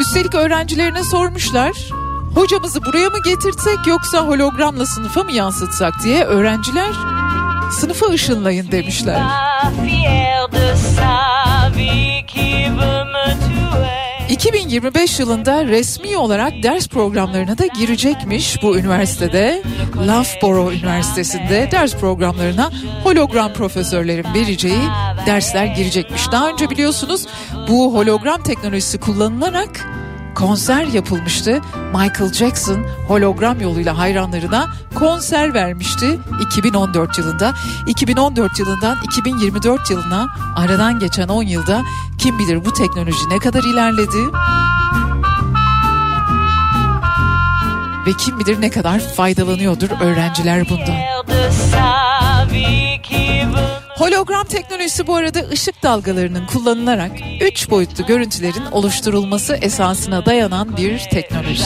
Üstelik 0.00 0.34
öğrencilerine 0.34 1.04
sormuşlar. 1.04 1.72
Hocamızı 2.34 2.84
buraya 2.84 3.10
mı 3.10 3.18
getirtsek 3.24 3.86
yoksa 3.86 4.26
hologramla 4.26 4.86
sınıfa 4.86 5.22
mı 5.22 5.32
yansıtsak 5.32 5.94
diye 6.02 6.24
öğrenciler 6.24 7.21
sınıfa 7.72 8.06
ışınlayın 8.06 8.70
demişler. 8.70 9.22
Pas 9.22 9.72
fier 9.84 10.52
de 10.52 10.76
sa 10.76 11.76
vie 11.76 12.26
qui 12.26 12.64
veut 12.64 13.06
me 13.06 13.36
tuer. 13.40 14.28
2025 14.28 15.20
yılında 15.20 15.64
resmi 15.64 16.16
olarak 16.16 16.52
ders 16.62 16.88
programlarına 16.88 17.58
da 17.58 17.66
girecekmiş 17.66 18.62
bu 18.62 18.78
üniversitede. 18.78 19.62
Loughborough 20.06 20.72
Üniversitesi'nde 20.72 21.68
ders 21.72 21.96
programlarına 21.96 22.70
hologram 23.02 23.52
profesörlerin 23.52 24.34
vereceği 24.34 24.82
dersler 25.26 25.66
girecekmiş. 25.66 26.32
Daha 26.32 26.48
önce 26.48 26.70
biliyorsunuz 26.70 27.26
bu 27.68 27.94
hologram 27.94 28.42
teknolojisi 28.42 29.00
kullanılarak 29.00 29.86
konser 30.34 30.84
yapılmıştı. 30.84 31.60
Michael 31.94 32.32
Jackson 32.32 32.86
hologram 33.08 33.60
yoluyla 33.60 33.98
hayranlarına 33.98 34.70
konser 34.94 35.54
vermişti 35.54 36.18
2014 36.40 37.18
yılında. 37.18 37.54
2014 37.86 38.58
yılından 38.58 38.98
2024 39.04 39.90
yılına 39.90 40.26
aradan 40.56 40.98
geçen 40.98 41.28
10 41.28 41.42
yılda 41.42 41.82
kim 42.18 42.38
bilir 42.38 42.64
bu 42.64 42.72
teknoloji 42.72 43.28
ne 43.30 43.38
kadar 43.38 43.62
ilerledi? 43.62 44.18
Ve 48.06 48.12
kim 48.12 48.38
bilir 48.38 48.60
ne 48.60 48.70
kadar 48.70 49.00
faydalanıyordur 49.00 49.90
öğrenciler 50.00 50.68
bundan. 50.68 50.96
Hologram 53.96 54.44
teknolojisi 54.44 55.06
bu 55.06 55.14
arada 55.14 55.40
ışık 55.48 55.82
dalgalarının 55.82 56.46
kullanılarak 56.46 57.12
3 57.40 57.70
boyutlu 57.70 58.06
görüntülerin 58.06 58.66
oluşturulması 58.72 59.54
esasına 59.54 60.26
dayanan 60.26 60.76
bir 60.76 60.98
teknoloji. 60.98 61.64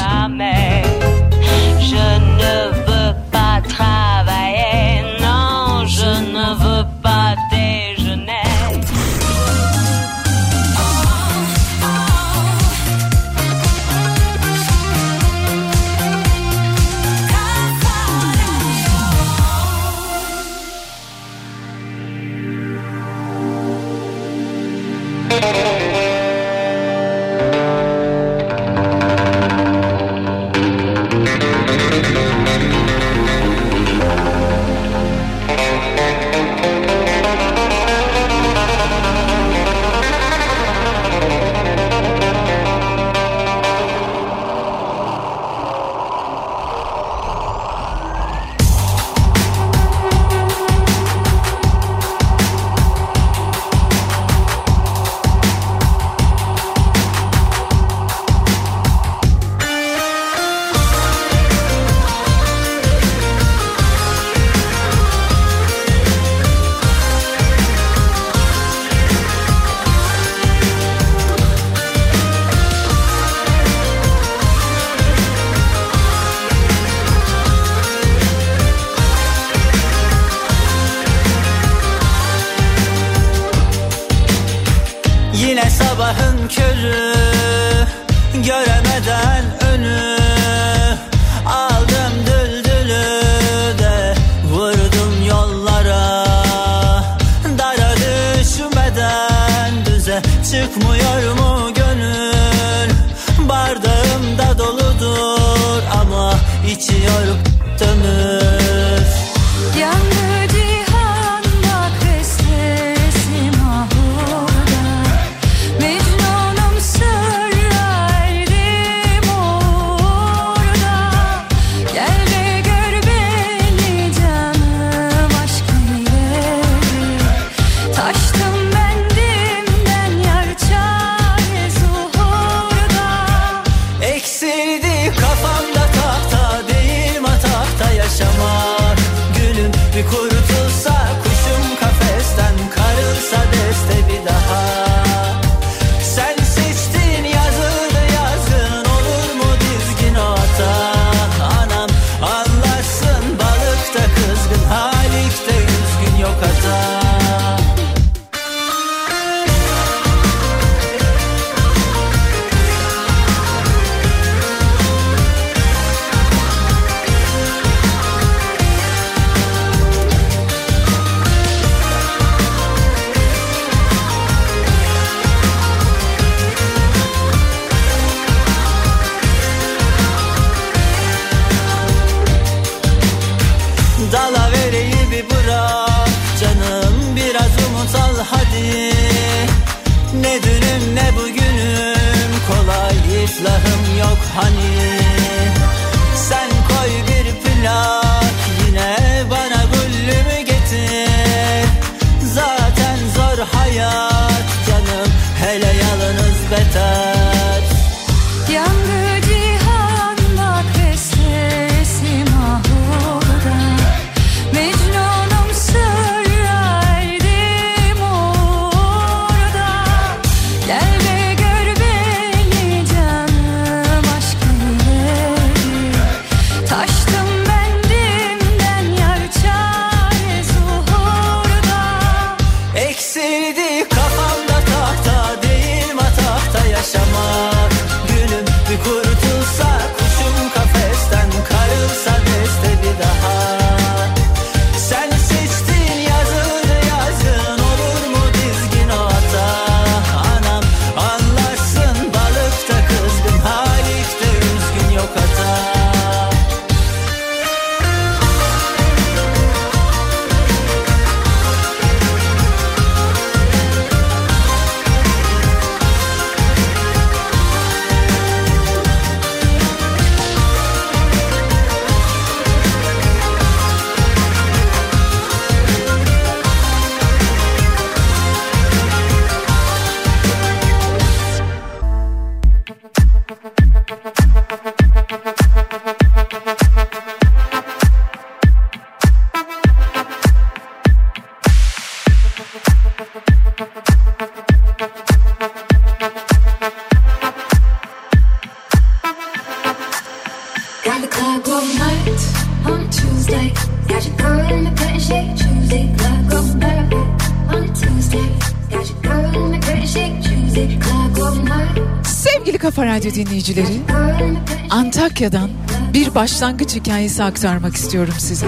Pretty 315.17 315.37
Antakya'dan 315.37 315.51
bir 315.95 316.15
başlangıç 316.15 316.75
hikayesi 316.75 317.23
aktarmak 317.25 317.77
istiyorum 317.77 318.15
size. 318.19 318.47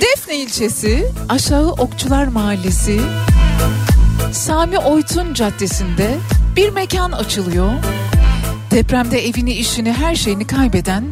Defne 0.00 0.36
ilçesi 0.36 1.12
Aşağı 1.28 1.70
Okçular 1.70 2.26
Mahallesi 2.26 3.00
Sami 4.32 4.78
Oytun 4.78 5.34
Caddesi'nde 5.34 6.18
bir 6.56 6.70
mekan 6.70 7.12
açılıyor. 7.12 7.72
Depremde 8.70 9.26
evini, 9.28 9.52
işini, 9.52 9.92
her 9.92 10.14
şeyini 10.14 10.46
kaybeden 10.46 11.04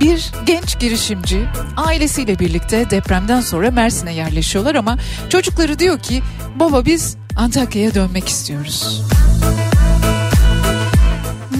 bir 0.00 0.32
genç 0.46 0.78
girişimci 0.78 1.48
ailesiyle 1.76 2.38
birlikte 2.38 2.90
depremden 2.90 3.40
sonra 3.40 3.70
Mersin'e 3.70 4.12
yerleşiyorlar 4.12 4.74
ama 4.74 4.98
çocukları 5.28 5.78
diyor 5.78 5.98
ki 5.98 6.22
baba 6.56 6.84
biz 6.84 7.16
Antakya'ya 7.36 7.94
dönmek 7.94 8.28
istiyoruz. 8.28 9.02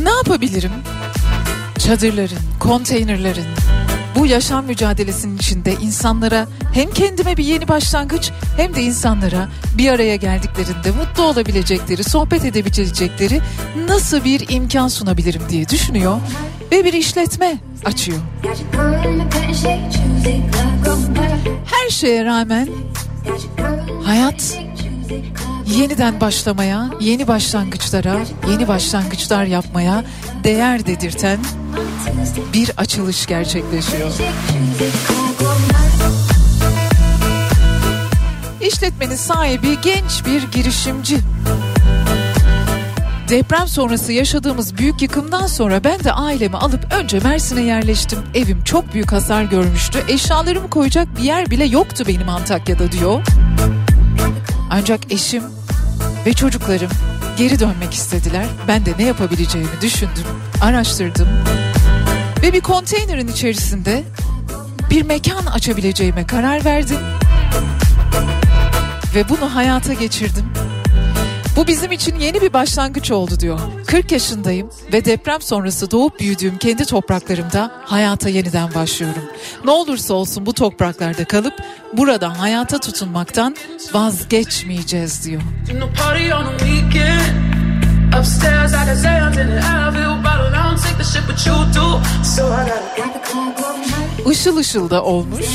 Ne 0.02 0.10
yapabilirim? 0.10 0.72
Çadırların, 1.86 2.38
konteynerlerin, 2.60 3.44
bu 4.16 4.26
yaşam 4.26 4.66
mücadelesinin 4.66 5.36
içinde 5.36 5.74
insanlara 5.74 6.46
hem 6.74 6.90
kendime 6.90 7.36
bir 7.36 7.44
yeni 7.44 7.68
başlangıç 7.68 8.30
hem 8.56 8.74
de 8.74 8.82
insanlara 8.82 9.48
bir 9.78 9.88
araya 9.88 10.16
geldiklerinde 10.16 10.90
mutlu 10.90 11.22
olabilecekleri, 11.22 12.04
sohbet 12.04 12.44
edebilecekleri 12.44 13.40
nasıl 13.88 14.24
bir 14.24 14.48
imkan 14.48 14.88
sunabilirim 14.88 15.42
diye 15.48 15.68
düşünüyor 15.68 16.16
ve 16.72 16.84
bir 16.84 16.92
işletme 16.92 17.58
açıyor. 17.84 18.18
Her 21.64 21.90
şeye 21.90 22.24
rağmen 22.24 22.68
hayat 24.04 24.58
yeniden 25.66 26.20
başlamaya, 26.20 26.90
yeni 27.00 27.28
başlangıçlara, 27.28 28.20
yeni 28.50 28.68
başlangıçlar 28.68 29.44
yapmaya 29.44 30.04
değer 30.44 30.86
dedirten 30.86 31.38
bir 32.52 32.70
açılış 32.76 33.26
gerçekleşiyor. 33.26 34.10
İşletmenin 38.60 39.16
sahibi 39.16 39.80
genç 39.82 40.26
bir 40.26 40.42
girişimci. 40.52 41.18
Deprem 43.28 43.68
sonrası 43.68 44.12
yaşadığımız 44.12 44.78
büyük 44.78 45.02
yıkımdan 45.02 45.46
sonra 45.46 45.84
ben 45.84 46.04
de 46.04 46.12
ailemi 46.12 46.56
alıp 46.56 46.92
önce 46.92 47.18
Mersin'e 47.18 47.62
yerleştim. 47.62 48.18
Evim 48.34 48.64
çok 48.64 48.94
büyük 48.94 49.12
hasar 49.12 49.42
görmüştü. 49.42 50.04
Eşyalarımı 50.08 50.70
koyacak 50.70 51.08
bir 51.18 51.22
yer 51.22 51.50
bile 51.50 51.64
yoktu 51.64 52.04
benim 52.08 52.28
Antakya'da 52.28 52.92
diyor. 52.92 53.22
Ancak 54.70 55.12
eşim 55.12 55.42
ve 56.26 56.32
çocuklarım 56.32 56.90
geri 57.38 57.60
dönmek 57.60 57.94
istediler. 57.94 58.46
Ben 58.68 58.86
de 58.86 58.90
ne 58.98 59.02
yapabileceğimi 59.02 59.80
düşündüm, 59.82 60.26
araştırdım. 60.62 61.28
Ve 62.42 62.52
bir 62.52 62.60
konteynerin 62.60 63.28
içerisinde 63.28 64.02
bir 64.90 65.02
mekan 65.02 65.46
açabileceğime 65.46 66.26
karar 66.26 66.64
verdim 66.64 66.98
ve 69.14 69.28
bunu 69.28 69.54
hayata 69.54 69.92
geçirdim. 69.92 70.44
Bu 71.56 71.66
bizim 71.66 71.92
için 71.92 72.18
yeni 72.18 72.40
bir 72.40 72.52
başlangıç 72.52 73.10
oldu 73.10 73.40
diyor. 73.40 73.58
40 73.86 74.12
yaşındayım 74.12 74.70
ve 74.92 75.04
deprem 75.04 75.42
sonrası 75.42 75.90
doğup 75.90 76.20
büyüdüğüm 76.20 76.58
kendi 76.58 76.84
topraklarımda 76.84 77.70
hayata 77.84 78.28
yeniden 78.28 78.74
başlıyorum. 78.74 79.22
Ne 79.64 79.70
olursa 79.70 80.14
olsun 80.14 80.46
bu 80.46 80.52
topraklarda 80.52 81.24
kalıp 81.24 81.54
burada 81.92 82.40
hayata 82.40 82.78
tutunmaktan 82.78 83.56
vazgeçmeyeceğiz 83.94 85.26
diyor. 85.26 85.42
Upstairs, 88.18 88.74
I 88.74 88.84
got 88.86 88.96
Zans 88.96 89.36
in 89.38 89.48
it. 89.48 89.62
Advil 89.64 90.22
bottle. 90.24 90.48
I 90.48 90.62
don't 90.62 90.78
take 90.84 90.98
the 90.98 91.04
shit, 91.04 91.26
but 91.26 91.38
you 91.46 91.54
do. 91.74 91.86
So 92.24 92.42
I 92.46 92.68
got 92.96 93.12
the 93.14 93.20
club 93.32 93.76
night. 93.78 94.32
Işıl 94.32 94.56
ışıl 94.56 94.90
da 94.90 95.02
olmuş. 95.02 95.46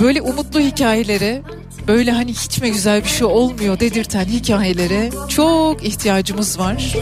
Böyle 0.00 0.22
umutlu 0.22 0.60
hikayelere, 0.60 1.42
böyle 1.88 2.12
hani 2.12 2.32
hiç 2.32 2.60
mi 2.60 2.72
güzel 2.72 3.04
bir 3.04 3.08
şey 3.08 3.26
olmuyor 3.26 3.80
dedirten 3.80 4.24
hikayelere 4.24 5.10
çok 5.28 5.84
ihtiyacımız 5.84 6.58
var. 6.58 6.94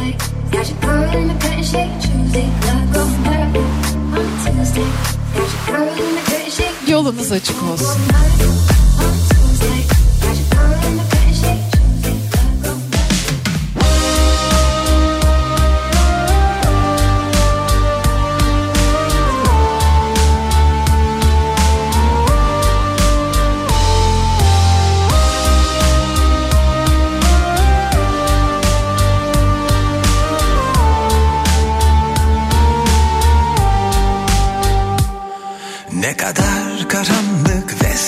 Yolunuz 6.88 7.32
açık 7.32 7.62
olsun. 7.62 8.00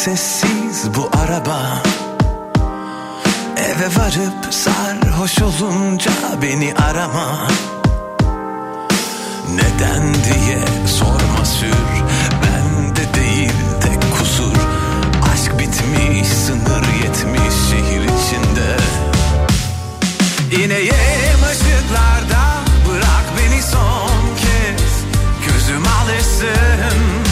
Sessiz 0.06 0.94
bu 0.94 1.10
araba. 1.24 1.82
Eve 3.56 3.86
varıp 3.96 4.54
sarhoş 4.54 5.42
olunca 5.42 6.10
beni 6.42 6.74
arama. 6.74 7.48
Neden 9.54 10.14
diye 10.14 10.58
sorma 10.86 11.44
sür. 11.44 12.02
Bende 12.42 13.14
değil 13.14 13.52
tek 13.80 14.18
kusur. 14.18 14.56
Aşk 15.32 15.58
bitmiş 15.58 16.28
sınır 16.28 16.86
yetmiş 17.02 17.54
şehir 17.70 18.02
içinde. 18.02 18.76
İneyim 20.64 21.42
ışıklarda 21.52 22.44
bırak 22.88 23.24
beni 23.38 23.62
son 23.62 24.36
kez. 24.36 24.82
Gözüm 25.46 25.82
alışsın 26.02 27.25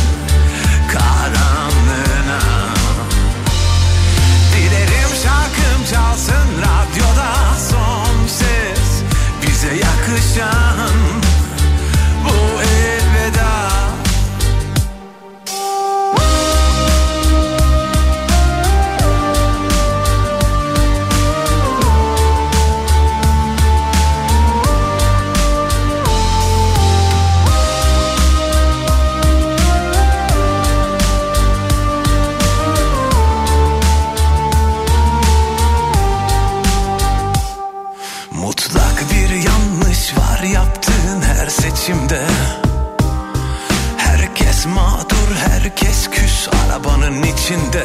içinde. 47.55 47.84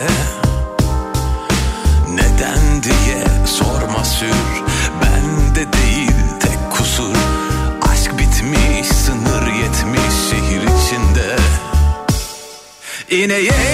Neden 2.09 2.84
diye 2.84 3.45
sorma 3.45 4.03
sür. 4.03 4.63
Bende 5.01 5.74
değil 5.74 6.11
tek 6.39 6.72
kusur. 6.72 7.15
Aşk 7.91 8.20
bitmiş, 8.20 8.88
sınır 8.88 9.47
yetmiş 9.47 10.15
şehir 10.30 10.61
içinde. 10.61 11.36
İneyim 13.09 13.68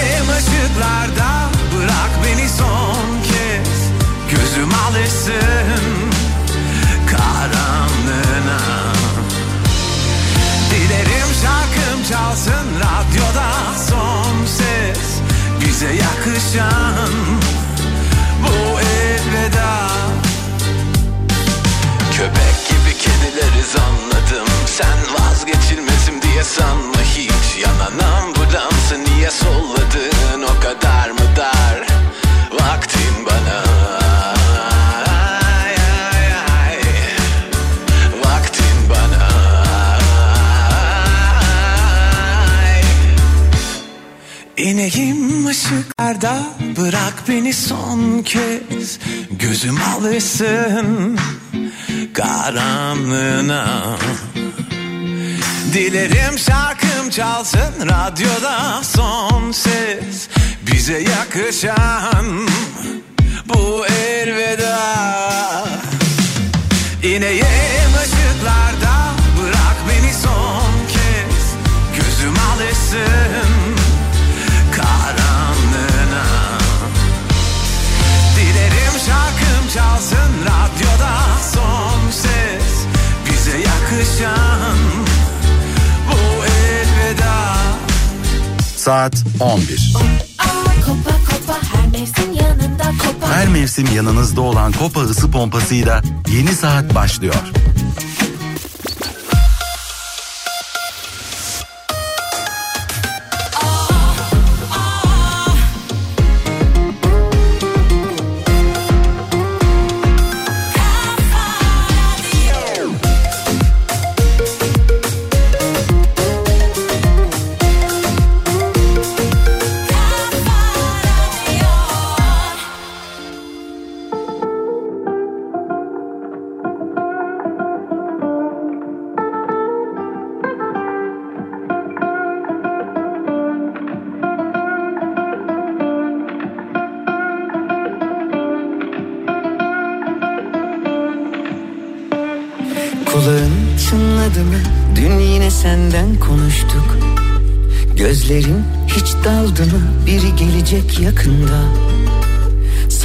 ışıklarda 46.06 46.42
bırak 46.76 47.14
beni 47.28 47.52
son 47.52 48.22
kez. 48.22 48.98
Gözüm 49.30 49.78
alışsın 49.96 51.18
karanlığına. 52.14 53.84
Dilerim 55.72 56.38
şarkım 56.38 57.10
çalsın 57.10 57.74
radyoda 57.80 58.82
son 58.82 59.52
ses. 59.52 60.28
Bize 60.72 60.98
yakışan 60.98 62.48
bu 63.46 63.86
elveda. 63.86 64.78
İneyim 67.02 67.92
ışıklarda 68.02 69.12
bırak 69.42 69.76
beni 69.88 70.14
son 70.14 70.86
kez. 70.88 71.54
Gözüm 71.96 72.34
alışsın 72.54 73.65
çalsın 79.76 80.32
radyoda 80.42 81.12
son 81.54 82.10
ses 82.10 82.86
Bize 83.30 83.58
yakışan 83.58 84.76
bu 86.08 86.44
elveda 86.44 87.56
Saat 88.76 89.14
11. 89.40 89.94
Kopa 90.86 91.10
kopa 91.10 91.58
her 91.76 91.86
mevsim 91.92 92.32
yanında 92.32 92.84
kopa. 92.84 93.32
Her 93.34 93.48
mevsim 93.48 93.86
yanınızda 93.96 94.40
olan 94.40 94.72
Kopa 94.72 95.00
ısı 95.00 95.30
pompasıyla 95.30 96.02
yeni 96.28 96.52
saat 96.54 96.94
başlıyor. 96.94 97.34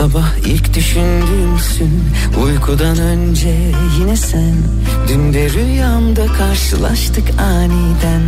Sabah 0.02 0.38
ilk 0.46 0.74
düşündüğümsün 0.74 2.04
Uykudan 2.44 2.98
önce 2.98 3.56
yine 4.00 4.16
sen. 4.16 4.56
Dün 5.08 5.34
de 5.34 5.50
rüyamda 5.50 6.26
karşılaştık 6.28 7.30
aniden. 7.40 8.22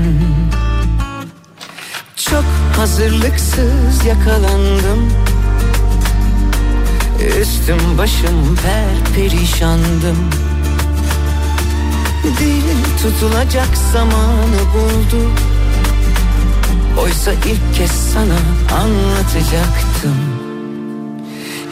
Çok 2.16 2.44
hazırlıksız 2.78 4.06
yakalandım. 4.08 5.14
Üstüm 7.42 7.98
başım 7.98 8.56
per 8.56 9.16
perişandım. 9.16 10.18
Dil 12.40 12.64
tutulacak 13.02 13.78
zamanı 13.94 14.62
buldu. 14.74 15.30
Oysa 17.02 17.32
ilk 17.34 17.76
kez 17.76 17.92
sana 17.92 18.38
anlatacaktım 18.82 20.43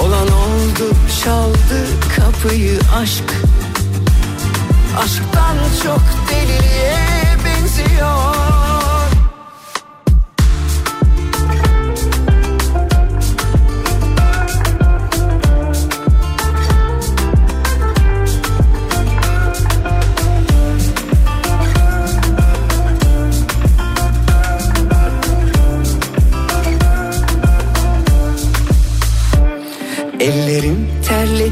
Olan 0.00 0.28
oldu 0.28 0.94
çaldı 1.24 1.86
kapıyı 2.16 2.78
aşk. 2.96 3.24
Aşktan 4.98 5.56
çok 5.82 6.02
deliliğe 6.30 7.36
benziyor 7.44 8.71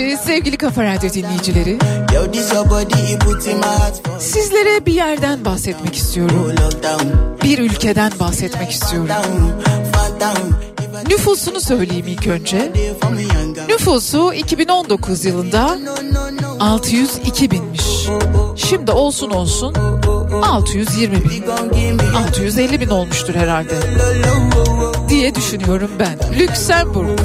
içi 0.00 0.16
sevgili 0.16 0.56
Kafa 0.56 0.84
Radyo 0.84 1.10
dinleyicileri. 1.12 1.78
Sizlere 4.18 4.86
bir 4.86 4.92
yerden 4.92 5.44
bahsetmek 5.44 5.94
istiyorum. 5.94 6.52
Bir 7.44 7.58
ülkeden 7.58 8.12
bahsetmek 8.20 8.70
istiyorum. 8.70 9.08
Nüfusunu 11.08 11.60
söyleyeyim 11.60 12.06
ilk 12.08 12.26
önce. 12.26 12.72
Nüfusu 13.68 14.32
2019 14.32 15.24
yılında 15.24 15.78
602 16.60 17.50
binmiş. 17.50 17.82
Şimdi 18.56 18.90
olsun 18.90 19.30
olsun 19.30 19.74
620 20.42 21.16
bin. 21.24 21.44
650 22.14 22.80
bin 22.80 22.88
olmuştur 22.88 23.34
herhalde. 23.34 23.74
Diye 25.08 25.34
düşünüyorum 25.34 25.90
ben. 25.98 26.38
Lüksemburg 26.38 27.18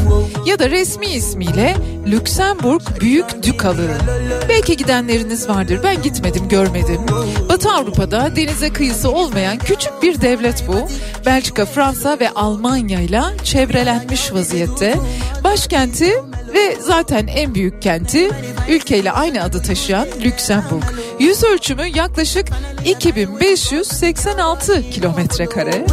ya 0.46 0.60
da 0.60 0.70
resmi 0.70 1.06
ismiyle 1.06 1.76
Lüksemburg 2.08 2.82
Büyük 3.00 3.44
Dükalığı. 3.44 3.98
Belki 4.50 4.78
gidenleriniz 4.78 5.50
vardır. 5.50 5.80
Ben 5.84 6.02
gitmedim, 6.02 6.50
görmedim. 6.50 7.02
Batı 7.50 7.72
Avrupa'da 7.72 8.36
denize 8.36 8.74
kıyısı 8.74 9.12
olmayan 9.12 9.58
küçük 9.58 9.92
bir 10.02 10.22
devlet 10.22 10.68
bu. 10.68 10.76
Belçika, 11.26 11.66
Fransa 11.66 12.20
ve 12.20 12.30
Almanya 12.30 13.02
ile 13.02 13.22
çevrelenmiş 13.44 14.34
vaziyette. 14.34 14.96
Başkenti 15.44 16.12
ve 16.54 16.76
zaten 16.82 17.28
en 17.28 17.56
büyük 17.56 17.82
kenti 17.82 18.30
ülkeyle 18.70 19.12
aynı 19.12 19.44
adı 19.44 19.62
taşıyan 19.62 20.08
Lüksemburg. 20.24 20.84
Yüz 21.20 21.44
ölçümü 21.44 21.86
yaklaşık 21.96 22.48
2586 22.86 24.90
kilometre 24.90 25.46
kare. 25.46 25.86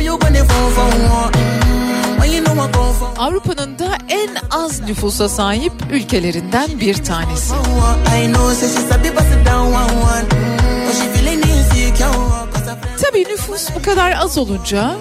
Avrupa'nın 3.19 3.79
da 3.79 3.89
en 4.09 4.31
az 4.51 4.81
nüfusa 4.81 5.29
sahip 5.29 5.73
ülkelerinden 5.93 6.81
bir 6.81 6.95
tanesi. 6.95 7.55
Tabii 13.03 13.25
nüfus 13.25 13.69
bu 13.75 13.83
kadar 13.83 14.13
az 14.13 14.39
olunca 14.39 14.95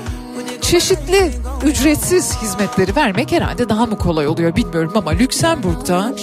çeşitli 0.61 1.31
ücretsiz 1.65 2.37
hizmetleri 2.41 2.95
vermek 2.95 3.31
herhalde 3.31 3.69
daha 3.69 3.85
mı 3.85 3.97
kolay 3.97 4.27
oluyor 4.27 4.55
bilmiyorum 4.55 4.91
ama 4.95 5.11
Lüksemburg'da 5.11 6.13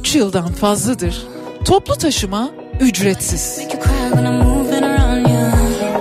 3 0.00 0.14
yıldan 0.14 0.52
fazladır 0.52 1.26
toplu 1.64 1.96
taşıma 1.96 2.50
ücretsiz. 2.80 3.60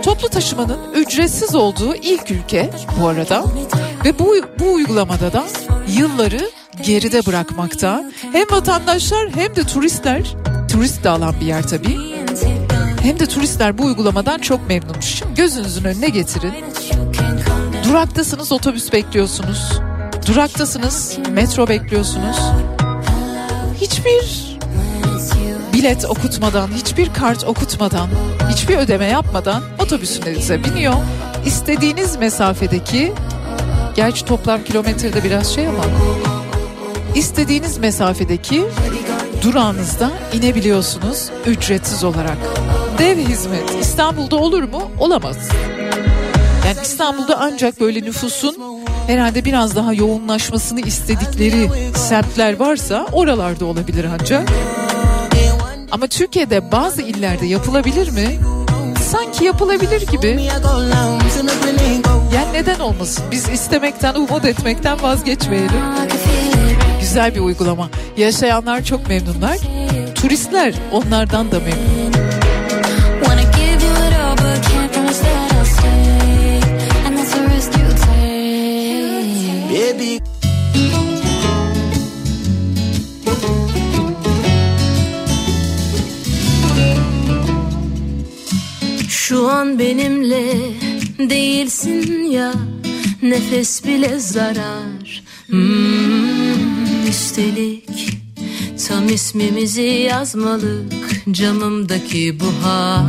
Toplu 0.03 0.29
taşımanın 0.29 0.93
ücretsiz 0.93 1.55
olduğu 1.55 1.95
ilk 1.95 2.31
ülke 2.31 2.69
bu 3.01 3.07
arada 3.07 3.43
ve 4.05 4.19
bu, 4.19 4.35
bu 4.59 4.73
uygulamada 4.73 5.33
da 5.33 5.43
yılları 5.87 6.49
geride 6.83 7.25
bırakmakta. 7.25 8.03
Hem 8.31 8.45
vatandaşlar 8.51 9.29
hem 9.35 9.55
de 9.55 9.63
turistler, 9.63 10.35
turist 10.71 11.03
de 11.03 11.09
alan 11.09 11.35
bir 11.41 11.45
yer 11.45 11.67
tabii. 11.67 11.99
Hem 13.01 13.19
de 13.19 13.25
turistler 13.25 13.77
bu 13.77 13.83
uygulamadan 13.83 14.39
çok 14.39 14.67
memnunmuş. 14.67 15.05
Şimdi 15.05 15.33
gözünüzün 15.33 15.83
önüne 15.83 16.09
getirin. 16.09 16.53
Duraktasınız 17.89 18.51
otobüs 18.51 18.93
bekliyorsunuz. 18.93 19.79
Duraktasınız 20.27 21.17
metro 21.31 21.67
bekliyorsunuz. 21.67 22.37
Hiçbir 23.81 24.52
bilet 25.83 26.05
okutmadan, 26.05 26.67
hiçbir 26.67 27.13
kart 27.13 27.43
okutmadan, 27.43 28.07
hiçbir 28.51 28.77
ödeme 28.77 29.05
yapmadan 29.05 29.63
otobüsünüze 29.79 30.63
biniyor. 30.63 30.93
İstediğiniz 31.45 32.15
mesafedeki 32.15 33.13
Gerçi 33.95 34.25
toplam 34.25 34.63
kilometrede 34.63 35.23
biraz 35.23 35.55
şey 35.55 35.67
ama 35.67 35.83
istediğiniz 37.15 37.77
mesafedeki 37.77 38.63
durağınızda 39.41 40.11
inebiliyorsunuz 40.33 41.29
ücretsiz 41.45 42.03
olarak. 42.03 42.37
Dev 42.99 43.17
hizmet 43.17 43.75
İstanbul'da 43.81 44.35
olur 44.35 44.63
mu? 44.63 44.91
Olamaz. 44.99 45.37
Yani 46.67 46.77
İstanbul'da 46.83 47.37
ancak 47.39 47.79
böyle 47.79 48.01
nüfusun 48.01 48.57
herhalde 49.07 49.45
biraz 49.45 49.75
daha 49.75 49.93
yoğunlaşmasını 49.93 50.79
istedikleri 50.79 51.69
semtler 51.95 52.59
varsa 52.59 53.07
oralarda 53.11 53.65
olabilir 53.65 54.05
ancak. 54.19 54.49
Ama 55.93 56.07
Türkiye'de 56.07 56.71
bazı 56.71 57.01
illerde 57.01 57.45
yapılabilir 57.45 58.09
mi? 58.11 58.39
Sanki 59.11 59.45
yapılabilir 59.45 60.07
gibi. 60.07 60.49
Yani 62.35 62.53
neden 62.53 62.79
olmasın? 62.79 63.25
Biz 63.31 63.49
istemekten, 63.49 64.15
umut 64.15 64.45
etmekten 64.45 65.01
vazgeçmeyelim. 65.03 65.81
Güzel 66.99 67.35
bir 67.35 67.39
uygulama. 67.39 67.89
Yaşayanlar 68.17 68.83
çok 68.83 69.07
memnunlar. 69.07 69.57
Turistler 70.15 70.73
onlardan 70.91 71.51
da 71.51 71.59
memnun. 71.59 72.42
Şu 89.33 89.49
an 89.49 89.79
benimle 89.79 90.45
değilsin 91.19 92.23
ya 92.23 92.53
Nefes 93.21 93.85
bile 93.85 94.19
zarar. 94.19 95.23
Hmm, 95.47 97.07
Üstelik 97.09 98.19
tam 98.87 99.07
ismimizi 99.09 99.81
yazmalık 99.81 100.93
Camımdaki 101.31 102.39
buhar 102.39 103.05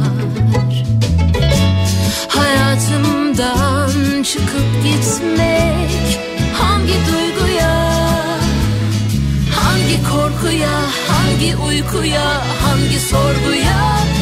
Hayatımdan 2.28 4.22
çıkıp 4.22 4.84
gitmek 4.84 5.90
Hangi 6.52 6.94
duyguya 6.94 7.98
Hangi 9.56 10.02
korkuya 10.10 10.80
Hangi 11.08 11.56
uykuya 11.56 12.42
Hangi 12.62 12.98
sorguya 12.98 14.13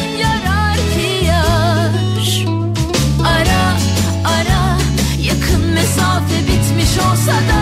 mesafe 5.95 6.39
bitmiş 6.39 6.97
olsa 6.97 7.31
da 7.31 7.61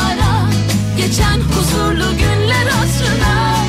Ara 0.00 0.50
Geçen 0.96 1.40
huzurlu 1.40 2.16
günler 2.18 2.66
hatırına 2.66 3.61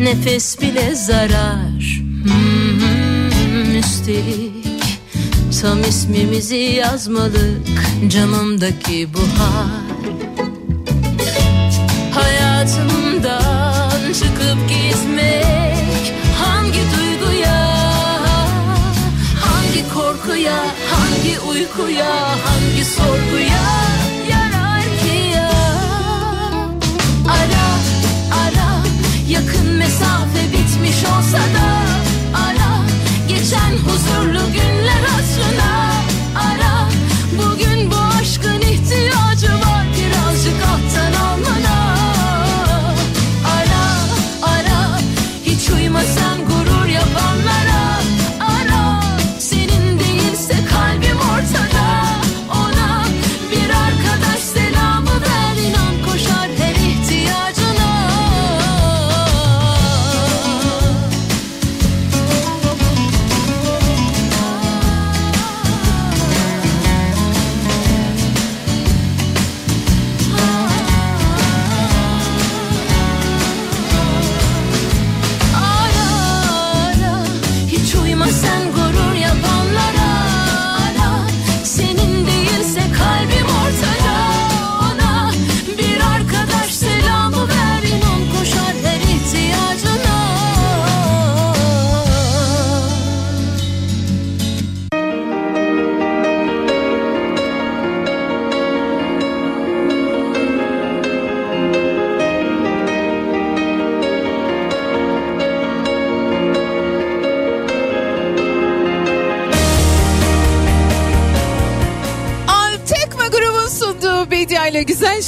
Nefes 0.00 0.60
bile 0.60 0.94
zarar. 0.94 2.00
Hmm, 2.24 3.78
Üstelik 3.78 4.58
tam 5.62 5.80
ismimizi 5.80 6.56
yazmalık 6.56 7.66
Camımdaki 8.08 9.08
buhar 9.14 9.68
Hayatımdan 12.14 14.12
çıkıp 14.12 14.68
gitmek 14.68 16.14
Hangi 16.42 16.80
duyguya 16.96 17.76
Hangi 19.40 19.88
korkuya 19.94 20.56
Hangi 20.90 21.40
uykuya 21.50 22.16
Hangi 22.44 22.84
sorguya 22.84 23.87
olsa 31.16 31.38
da 31.38 31.68
Ara 32.38 32.82
Geçen 33.28 33.72
huzurlu 33.76 34.52
günler 34.52 35.02
hatırına 35.08 35.87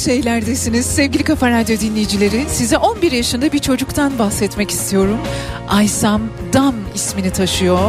şeylerdesiniz. 0.01 0.85
Sevgili 0.85 1.23
Kafa 1.23 1.51
Radyo 1.51 1.79
dinleyicileri 1.79 2.45
size 2.49 2.77
11 2.77 3.11
yaşında 3.11 3.51
bir 3.51 3.59
çocuktan 3.59 4.19
bahsetmek 4.19 4.71
istiyorum. 4.71 5.17
Aysam 5.69 6.21
Dam 6.53 6.75
ismini 6.95 7.33
taşıyor. 7.33 7.79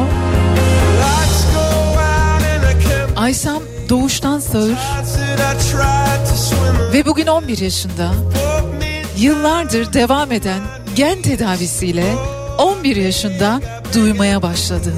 Aysam 3.16 3.62
doğuştan 3.88 4.38
sağır 4.38 4.78
ve 6.92 7.06
bugün 7.06 7.26
11 7.26 7.58
yaşında. 7.58 8.10
Yıllardır 9.18 9.92
devam 9.92 10.32
eden 10.32 10.60
gen 10.96 11.22
tedavisiyle 11.22 12.04
11 12.58 12.96
yaşında 12.96 13.60
duymaya 13.94 14.42
başladı. 14.42 14.92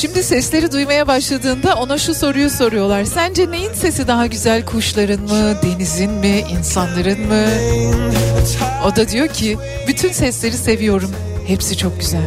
Şimdi 0.00 0.22
sesleri 0.22 0.72
duymaya 0.72 1.06
başladığında 1.06 1.74
ona 1.74 1.98
şu 1.98 2.14
soruyu 2.14 2.50
soruyorlar. 2.50 3.04
Sence 3.04 3.50
neyin 3.50 3.72
sesi 3.72 4.08
daha 4.08 4.26
güzel? 4.26 4.64
Kuşların 4.64 5.20
mı, 5.20 5.56
denizin 5.62 6.10
mi, 6.10 6.44
insanların 6.50 7.20
mı? 7.20 7.44
O 8.86 8.96
da 8.96 9.08
diyor 9.08 9.28
ki 9.28 9.58
bütün 9.88 10.12
sesleri 10.12 10.52
seviyorum. 10.52 11.10
Hepsi 11.46 11.76
çok 11.76 12.00
güzel. 12.00 12.20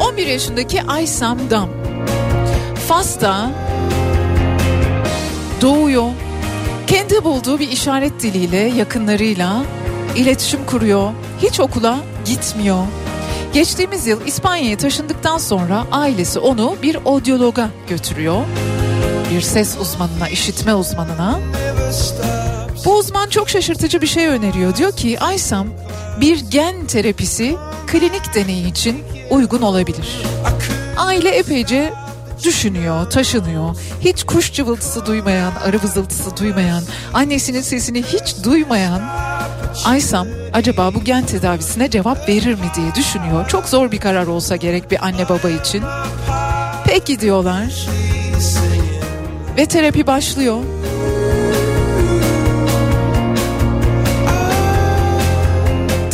11 0.00 0.26
yaşındaki 0.26 0.82
Aysam 0.82 1.38
Dam. 1.50 1.68
Fas'ta 2.88 3.50
doğuyor. 5.62 6.27
Kendi 6.88 7.24
bulduğu 7.24 7.58
bir 7.58 7.68
işaret 7.68 8.22
diliyle 8.22 8.56
yakınlarıyla 8.56 9.64
iletişim 10.16 10.66
kuruyor. 10.66 11.12
Hiç 11.42 11.60
okula 11.60 11.98
gitmiyor. 12.24 12.84
Geçtiğimiz 13.54 14.06
yıl 14.06 14.26
İspanya'ya 14.26 14.76
taşındıktan 14.76 15.38
sonra 15.38 15.86
ailesi 15.92 16.38
onu 16.38 16.76
bir 16.82 16.98
odyologa 17.04 17.70
götürüyor. 17.88 18.42
Bir 19.30 19.40
ses 19.40 19.78
uzmanına, 19.80 20.28
işitme 20.28 20.74
uzmanına. 20.74 21.40
Bu 22.84 22.96
uzman 22.98 23.28
çok 23.28 23.48
şaşırtıcı 23.48 24.00
bir 24.00 24.06
şey 24.06 24.26
öneriyor. 24.26 24.76
Diyor 24.76 24.92
ki 24.92 25.20
Aysam 25.20 25.66
bir 26.20 26.38
gen 26.50 26.86
terapisi 26.86 27.56
klinik 27.86 28.34
deneyi 28.34 28.70
için 28.70 29.04
uygun 29.30 29.62
olabilir. 29.62 30.22
Aile 30.96 31.30
epeyce 31.30 31.92
düşünüyor, 32.44 33.10
taşınıyor. 33.10 33.76
Hiç 34.00 34.24
kuş 34.24 34.52
cıvıltısı 34.52 35.06
duymayan, 35.06 35.52
arı 35.64 35.82
vızıltısı 35.82 36.36
duymayan, 36.36 36.82
annesinin 37.14 37.60
sesini 37.60 38.02
hiç 38.02 38.44
duymayan 38.44 39.02
Aysam 39.84 40.26
acaba 40.52 40.94
bu 40.94 41.04
gen 41.04 41.26
tedavisine 41.26 41.90
cevap 41.90 42.28
verir 42.28 42.54
mi 42.54 42.66
diye 42.76 42.94
düşünüyor. 42.94 43.48
Çok 43.48 43.68
zor 43.68 43.90
bir 43.90 43.98
karar 43.98 44.26
olsa 44.26 44.56
gerek 44.56 44.90
bir 44.90 45.06
anne 45.06 45.28
baba 45.28 45.50
için. 45.50 45.82
Peki 46.86 47.20
diyorlar. 47.20 47.86
Ve 49.56 49.66
terapi 49.66 50.06
başlıyor. 50.06 50.58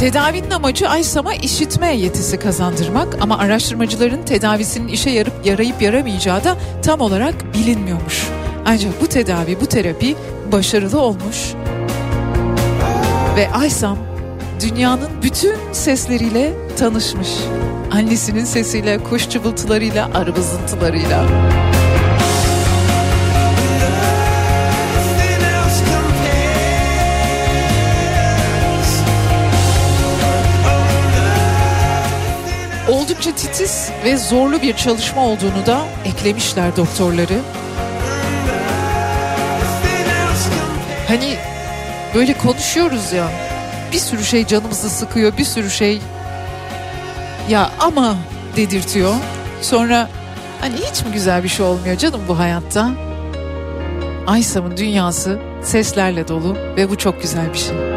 Tedavinin 0.04 0.50
amacı 0.50 0.88
Aysam'a 0.88 1.34
işitme 1.34 1.96
yetisi 1.96 2.38
kazandırmak 2.38 3.16
ama 3.20 3.38
araştırmacıların 3.38 4.22
tedavisinin 4.22 4.88
işe 4.88 5.10
yarıp 5.10 5.46
yarayıp 5.46 5.82
yaramayacağı 5.82 6.44
da 6.44 6.56
tam 6.82 7.00
olarak 7.00 7.34
bilinmiyormuş. 7.54 8.28
Ancak 8.66 9.02
bu 9.02 9.06
tedavi, 9.06 9.60
bu 9.60 9.66
terapi 9.66 10.16
başarılı 10.52 11.00
olmuş 11.00 11.36
ve 13.36 13.48
Aysam 13.50 13.98
dünyanın 14.60 15.08
bütün 15.22 15.56
sesleriyle 15.72 16.52
tanışmış. 16.76 17.28
Annesinin 17.92 18.44
sesiyle, 18.44 18.98
kuş 18.98 19.28
cıvıltılarıyla, 19.28 20.10
arı 20.14 20.36
vızıltılarıyla. 20.36 21.24
Oldukça 32.94 33.34
titiz 33.34 33.90
ve 34.04 34.16
zorlu 34.16 34.62
bir 34.62 34.76
çalışma 34.76 35.26
olduğunu 35.26 35.66
da 35.66 35.84
eklemişler 36.04 36.76
doktorları. 36.76 37.38
Hani 41.08 41.36
böyle 42.14 42.38
konuşuyoruz 42.38 43.12
ya 43.12 43.28
bir 43.92 43.98
sürü 43.98 44.24
şey 44.24 44.46
canımızı 44.46 44.90
sıkıyor 44.90 45.38
bir 45.38 45.44
sürü 45.44 45.70
şey 45.70 46.00
ya 47.48 47.70
ama 47.80 48.16
dedirtiyor. 48.56 49.14
Sonra 49.62 50.08
hani 50.60 50.74
hiç 50.74 51.02
mi 51.02 51.12
güzel 51.12 51.44
bir 51.44 51.48
şey 51.48 51.66
olmuyor 51.66 51.96
canım 51.96 52.20
bu 52.28 52.38
hayatta? 52.38 52.90
Aysam'ın 54.26 54.76
dünyası 54.76 55.38
seslerle 55.62 56.28
dolu 56.28 56.56
ve 56.76 56.90
bu 56.90 56.98
çok 56.98 57.22
güzel 57.22 57.52
bir 57.52 57.58
şey. 57.58 57.93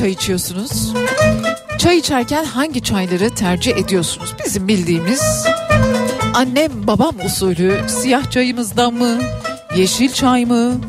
Çay 0.00 0.10
içiyorsunuz? 0.10 0.92
Çay 1.78 1.98
içerken 1.98 2.44
hangi 2.44 2.82
çayları 2.82 3.34
tercih 3.34 3.76
ediyorsunuz? 3.76 4.34
Bizim 4.46 4.68
bildiğimiz 4.68 5.46
annem 6.34 6.86
babam 6.86 7.14
usulü 7.26 7.80
siyah 7.88 8.30
çayımızdan 8.30 8.94
mı? 8.94 9.18
Yeşil 9.76 10.12
çay 10.12 10.44
mı? 10.44 10.80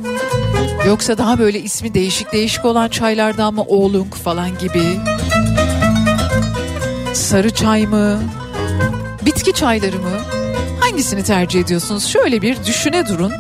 Yoksa 0.88 1.18
daha 1.18 1.40
böyle 1.40 1.60
ismi 1.60 1.94
değişik 1.94 2.34
değişik 2.34 2.66
olan 2.66 2.90
çaylardan 2.90 3.54
mı? 3.54 3.62
Oolong 3.62 4.14
falan 4.14 4.58
gibi. 4.58 4.84
Sarı 7.14 7.54
çay 7.54 7.88
mı? 7.88 8.20
Bitki 9.26 9.54
çayları 9.54 10.00
mı? 10.00 10.18
Hangisini 10.80 11.24
tercih 11.24 11.60
ediyorsunuz? 11.60 12.06
Şöyle 12.06 12.42
bir 12.42 12.66
düşüne 12.66 13.08
durun. 13.08 13.34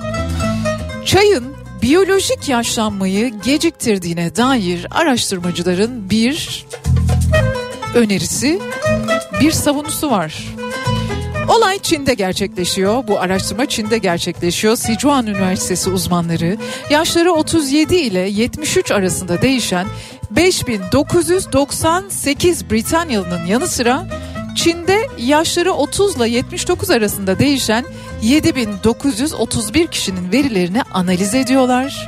Çayın 1.06 1.61
biyolojik 1.82 2.49
yaşlanmayı 2.49 3.34
geciktirdiğine 3.44 4.36
dair 4.36 4.88
araştırmacıların 4.91 6.10
bir 6.10 6.66
önerisi, 7.95 8.60
bir 9.41 9.52
savunusu 9.52 10.12
var. 10.12 10.45
Olay 11.48 11.80
Çin'de 11.80 12.14
gerçekleşiyor. 12.14 13.08
Bu 13.08 13.20
araştırma 13.20 13.66
Çin'de 13.66 13.98
gerçekleşiyor. 13.98 14.76
Sichuan 14.76 15.28
Üniversitesi 15.28 15.90
uzmanları 15.90 16.58
yaşları 16.90 17.32
37 17.32 17.95
ile 17.95 18.20
73 18.20 18.91
arasında 18.91 19.41
değişen 19.41 19.88
5998 20.32 22.72
Britanyalı'nın 22.72 23.45
yanı 23.45 23.68
sıra 23.68 24.08
Çin'de 24.56 25.07
yaşları 25.18 25.72
30 25.72 26.15
ile 26.15 26.30
79 26.30 26.90
arasında 26.90 27.40
değişen 27.40 27.86
7931 28.22 29.88
kişinin 29.88 30.32
verilerini 30.32 30.82
analiz 30.94 31.36
ediyorlar. 31.36 32.07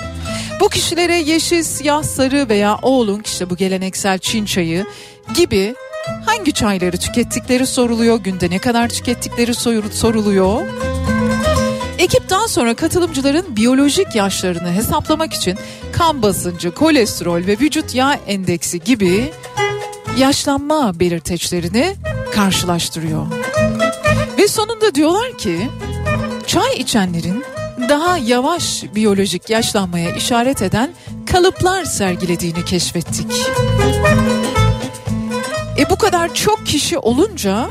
Bu 0.59 0.69
kişilere 0.69 1.15
yeşil, 1.15 1.63
siyah, 1.63 2.03
sarı 2.03 2.49
veya 2.49 2.79
oolong 2.81 3.25
işte 3.25 3.49
bu 3.49 3.55
geleneksel 3.55 4.19
Çin 4.19 4.45
çayı 4.45 4.85
gibi 5.35 5.75
hangi 6.25 6.53
çayları 6.53 6.97
tükettikleri 6.97 7.67
soruluyor, 7.67 8.19
günde 8.19 8.49
ne 8.49 8.59
kadar 8.59 8.89
tükettikleri 8.89 9.51
soru- 9.51 9.91
soruluyor. 9.91 10.61
Ekip 11.99 12.29
daha 12.29 12.47
sonra 12.47 12.73
katılımcıların 12.73 13.55
biyolojik 13.55 14.15
yaşlarını 14.15 14.71
hesaplamak 14.71 15.33
için 15.33 15.57
kan 15.91 16.21
basıncı, 16.21 16.71
kolesterol 16.71 17.47
ve 17.47 17.59
vücut 17.59 17.95
yağ 17.95 18.19
endeksi 18.27 18.79
gibi 18.79 19.31
yaşlanma 20.17 20.99
belirteçlerini 20.99 21.95
karşılaştırıyor. 22.31 23.25
Ve 24.37 24.47
sonunda 24.47 24.95
diyorlar 24.95 25.37
ki 25.37 25.69
çay 26.47 26.73
içenlerin 26.77 27.43
daha 27.89 28.17
yavaş 28.17 28.83
biyolojik 28.95 29.49
yaşlanmaya 29.49 30.15
işaret 30.15 30.61
eden 30.61 30.89
kalıplar 31.31 31.85
sergilediğini 31.85 32.65
keşfettik. 32.65 33.31
E 35.77 35.89
bu 35.89 35.95
kadar 35.95 36.33
çok 36.33 36.65
kişi 36.65 36.97
olunca 36.97 37.69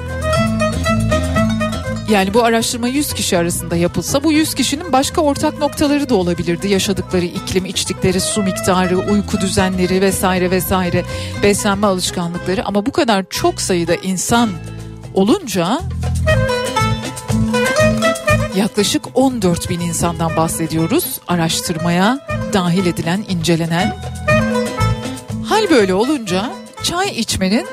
yani 2.11 2.35
bu 2.35 2.45
araştırma 2.45 2.89
100 2.89 3.13
kişi 3.15 3.39
arasında 3.39 3.77
yapılsa 3.77 4.25
bu 4.25 4.33
100 4.33 4.55
kişinin 4.55 4.93
başka 4.93 5.21
ortak 5.21 5.59
noktaları 5.59 6.09
da 6.09 6.15
olabilirdi. 6.15 6.69
Yaşadıkları 6.69 7.25
iklim, 7.25 7.65
içtikleri 7.65 8.21
su 8.21 8.43
miktarı, 8.43 8.99
uyku 8.99 9.41
düzenleri 9.41 10.01
vesaire 10.01 10.51
vesaire, 10.51 11.05
beslenme 11.43 11.87
alışkanlıkları 11.87 12.65
ama 12.65 12.87
bu 12.87 12.93
kadar 12.93 13.25
çok 13.31 13.61
sayıda 13.61 13.95
insan 13.95 14.51
olunca 15.15 15.81
yaklaşık 18.57 19.03
14 19.15 19.71
bin 19.71 19.81
insandan 19.81 20.37
bahsediyoruz 20.37 21.21
araştırmaya 21.29 22.27
dahil 22.53 22.87
edilen, 22.87 23.25
incelenen. 23.29 23.97
Hal 25.49 25.71
böyle 25.71 25.95
olunca 25.95 26.51
çay 26.83 27.09
içmenin 27.09 27.67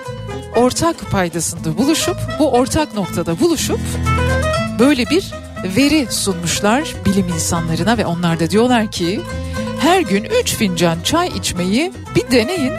ortak 0.55 1.11
paydasında 1.11 1.77
buluşup 1.77 2.17
bu 2.39 2.51
ortak 2.51 2.95
noktada 2.95 3.39
buluşup 3.39 3.79
böyle 4.79 5.09
bir 5.09 5.33
veri 5.75 6.07
sunmuşlar 6.09 6.95
bilim 7.05 7.27
insanlarına 7.27 7.97
ve 7.97 8.05
onlar 8.05 8.39
da 8.39 8.49
diyorlar 8.49 8.91
ki 8.91 9.21
her 9.79 10.01
gün 10.01 10.23
3 10.41 10.55
fincan 10.55 11.01
çay 11.01 11.27
içmeyi 11.27 11.93
bir 12.15 12.31
deneyin. 12.31 12.73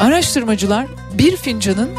Araştırmacılar 0.00 0.86
bir 1.14 1.36
fincanın 1.36 1.90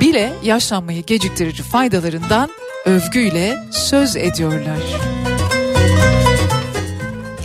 bile 0.00 0.32
yaşlanmayı 0.42 1.02
geciktirici 1.02 1.62
faydalarından 1.62 2.50
övgüyle 2.84 3.56
söz 3.70 4.16
ediyorlar. 4.16 4.78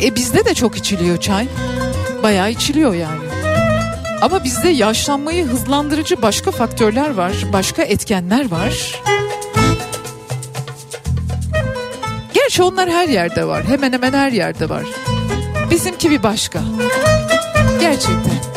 E 0.04 0.16
bizde 0.16 0.46
de 0.46 0.54
çok 0.54 0.78
içiliyor 0.78 1.18
çay. 1.18 1.48
Bayağı 2.24 2.52
içiliyor 2.52 2.94
yani. 2.94 3.29
Ama 4.22 4.44
bizde 4.44 4.70
yaşlanmayı 4.70 5.46
hızlandırıcı 5.46 6.22
başka 6.22 6.52
faktörler 6.52 7.10
var, 7.10 7.34
başka 7.54 7.82
etkenler 7.84 8.52
var. 8.52 9.02
Gerçi 12.34 12.64
onlar 12.64 12.90
her 12.90 13.08
yerde 13.08 13.48
var. 13.48 13.64
Hemen 13.64 13.94
hemen 13.94 14.14
her 14.14 14.32
yerde 14.32 14.70
var. 14.70 14.84
Bizimki 15.72 16.12
bir 16.12 16.24
başka. 16.24 16.60
Gerçekten. 17.80 18.49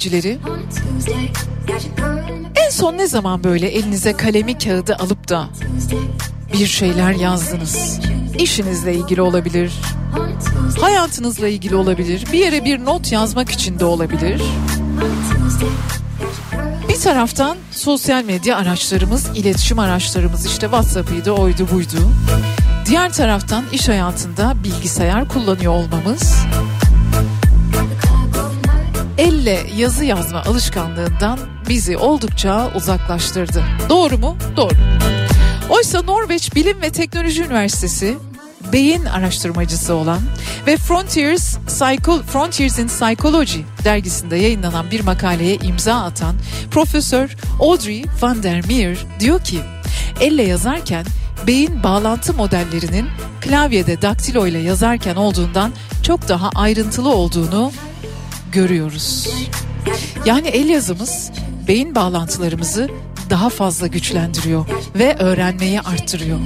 Dinleyicileri. 0.00 0.38
En 2.66 2.70
son 2.70 2.98
ne 2.98 3.06
zaman 3.06 3.44
böyle 3.44 3.68
elinize 3.68 4.12
kalemi 4.12 4.58
kağıdı 4.58 4.96
alıp 4.96 5.28
da 5.28 5.48
bir 6.52 6.66
şeyler 6.66 7.12
yazdınız? 7.12 8.00
İşinizle 8.38 8.94
ilgili 8.94 9.22
olabilir, 9.22 9.72
hayatınızla 10.80 11.48
ilgili 11.48 11.76
olabilir, 11.76 12.24
bir 12.32 12.38
yere 12.38 12.64
bir 12.64 12.84
not 12.84 13.12
yazmak 13.12 13.50
için 13.50 13.78
de 13.78 13.84
olabilir. 13.84 14.42
Bir 16.88 17.00
taraftan 17.00 17.56
sosyal 17.70 18.24
medya 18.24 18.56
araçlarımız, 18.56 19.26
iletişim 19.34 19.78
araçlarımız 19.78 20.46
işte 20.46 20.60
WhatsApp'ıydı, 20.60 21.30
oydu 21.30 21.68
buydu. 21.72 22.10
Diğer 22.86 23.12
taraftan 23.12 23.64
iş 23.72 23.88
hayatında 23.88 24.54
bilgisayar 24.64 25.28
kullanıyor 25.28 25.72
olmamız 25.72 26.43
elle 29.44 29.66
yazı 29.76 30.04
yazma 30.04 30.42
alışkanlığından 30.42 31.38
bizi 31.68 31.96
oldukça 31.96 32.70
uzaklaştırdı. 32.74 33.64
Doğru 33.88 34.18
mu? 34.18 34.36
Doğru. 34.56 34.74
Oysa 35.70 36.02
Norveç 36.02 36.54
Bilim 36.54 36.82
ve 36.82 36.90
Teknoloji 36.90 37.42
Üniversitesi 37.42 38.18
beyin 38.72 39.04
araştırmacısı 39.04 39.94
olan 39.94 40.20
ve 40.66 40.76
Frontiers, 40.76 41.58
Psycho, 41.66 42.22
Frontiers 42.22 42.78
in 42.78 42.86
Psychology 42.86 43.60
dergisinde 43.84 44.36
yayınlanan 44.36 44.90
bir 44.90 45.00
makaleye 45.00 45.56
imza 45.56 45.94
atan 45.94 46.34
Profesör 46.70 47.36
Audrey 47.60 48.04
van 48.22 48.42
der 48.42 48.66
Meer 48.66 48.96
diyor 49.20 49.40
ki 49.40 49.60
elle 50.20 50.42
yazarken 50.42 51.06
beyin 51.46 51.82
bağlantı 51.82 52.34
modellerinin 52.34 53.06
klavyede 53.40 54.02
daktilo 54.02 54.46
ile 54.46 54.58
yazarken 54.58 55.16
olduğundan 55.16 55.72
çok 56.02 56.28
daha 56.28 56.50
ayrıntılı 56.54 57.14
olduğunu 57.14 57.72
görüyoruz. 58.54 59.28
Yani 60.24 60.48
el 60.48 60.68
yazımız 60.68 61.30
beyin 61.68 61.94
bağlantılarımızı 61.94 62.90
daha 63.30 63.50
fazla 63.50 63.86
güçlendiriyor 63.86 64.66
ve 64.94 65.16
öğrenmeyi 65.18 65.80
arttırıyor. 65.80 66.38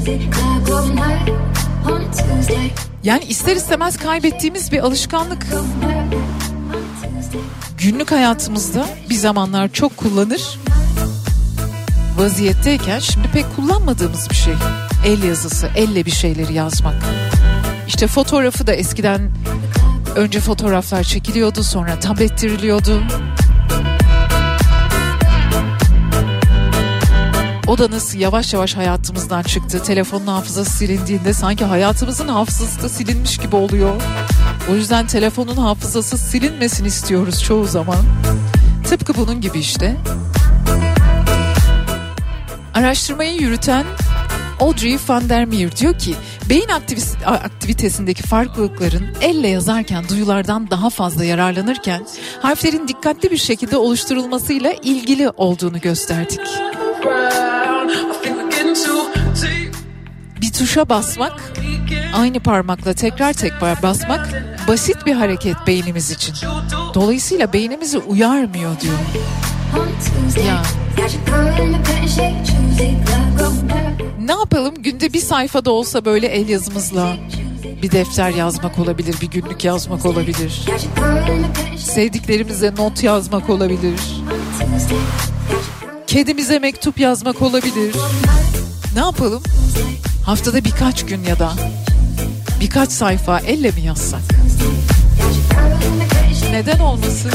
Yani 3.05 3.25
ister 3.25 3.57
istemez 3.57 3.97
kaybettiğimiz 3.97 4.73
bir 4.73 4.79
alışkanlık. 4.79 5.47
Günlük 7.79 8.13
hayatımızda 8.13 8.87
bir 9.11 9.15
zamanlar 9.15 9.73
çok 9.73 9.97
kullanır 9.97 10.59
vaziyetteyken 12.19 12.99
şimdi 12.99 13.29
pek 13.33 13.57
kullanmadığımız 13.57 14.31
bir 14.31 14.35
şey. 14.35 14.55
El 15.07 15.23
yazısı, 15.23 15.71
elle 15.77 16.07
bir 16.07 16.11
şeyleri 16.11 16.55
yazmak. 16.55 16.95
İşte 17.89 18.07
fotoğrafı 18.07 18.67
da 18.67 18.73
eskiden 18.73 19.31
önce 20.17 20.41
fotoğraflar 20.41 21.03
çekiliyordu 21.03 21.63
sonra 21.63 22.01
tablettiriliyordu. 22.01 23.03
O 27.67 27.79
da 27.79 27.91
nasıl 27.91 28.19
yavaş 28.19 28.55
yavaş 28.55 28.77
hayatımızdan 28.77 29.43
çıktı. 29.43 29.83
Telefonun 29.83 30.27
hafızası 30.27 30.71
silindiğinde 30.71 31.33
sanki 31.33 31.65
hayatımızın 31.65 32.29
hafızası 32.29 32.83
da 32.83 32.89
silinmiş 32.89 33.39
gibi 33.39 33.57
oluyor. 33.57 34.03
O 34.71 34.75
yüzden 34.75 35.07
telefonun 35.07 35.57
hafızası 35.57 36.19
silinmesin 36.19 36.85
istiyoruz 36.85 37.43
çoğu 37.43 37.67
zaman. 37.67 38.05
Tıpkı 38.89 39.15
bunun 39.15 39.41
gibi 39.41 39.59
işte. 39.59 39.97
Araştırmayı 42.75 43.41
yürüten 43.41 43.85
Audrey 44.61 44.99
van 45.09 45.29
der 45.29 45.45
Meer 45.45 45.77
diyor 45.77 45.99
ki 45.99 46.15
beyin 46.49 46.69
aktivitesindeki 47.27 48.23
farklılıkların 48.23 49.07
elle 49.21 49.49
yazarken 49.49 50.09
duyulardan 50.09 50.71
daha 50.71 50.91
fazla 50.91 51.25
yararlanırken 51.25 52.07
harflerin 52.43 52.89
dikkatli 52.89 53.31
bir 53.31 53.37
şekilde 53.37 53.77
oluşturulmasıyla 53.77 54.73
ilgili 54.73 55.31
olduğunu 55.31 55.81
gösterdik. 55.81 56.41
Bir 60.41 60.53
tuşa 60.53 60.89
basmak, 60.89 61.53
aynı 62.15 62.41
parmakla 62.41 62.95
tekrar 62.95 63.33
tekrar 63.33 63.83
basmak 63.83 64.45
basit 64.69 65.07
bir 65.07 65.15
hareket 65.15 65.57
beynimiz 65.67 66.11
için. 66.11 66.35
Dolayısıyla 66.95 67.53
beynimizi 67.53 67.99
uyarmıyor 67.99 68.81
diyor. 68.81 68.99
Ya. 70.47 70.63
Ne 74.29 74.35
yapalım 74.35 74.75
günde 74.83 75.13
bir 75.13 75.21
sayfada 75.21 75.71
olsa 75.71 76.05
böyle 76.05 76.27
el 76.27 76.49
yazımızla 76.49 77.17
bir 77.83 77.91
defter 77.91 78.31
yazmak 78.31 78.79
olabilir, 78.79 79.17
bir 79.21 79.27
günlük 79.27 79.65
yazmak 79.65 80.07
olabilir. 80.07 80.63
Sevdiklerimize 81.79 82.75
not 82.79 83.03
yazmak 83.03 83.51
olabilir. 83.51 84.01
Kedimize 86.07 86.59
mektup 86.59 87.01
yazmak 87.01 87.43
olabilir. 87.43 87.95
Ne 88.95 89.01
yapalım? 89.01 89.43
Haftada 90.25 90.65
birkaç 90.65 91.07
gün 91.07 91.25
ya 91.25 91.39
da 91.39 91.53
birkaç 92.61 92.91
sayfa 92.91 93.39
elle 93.39 93.71
mi 93.71 93.81
yazsak? 93.81 94.23
Neden 96.51 96.79
olmasın? 96.79 97.33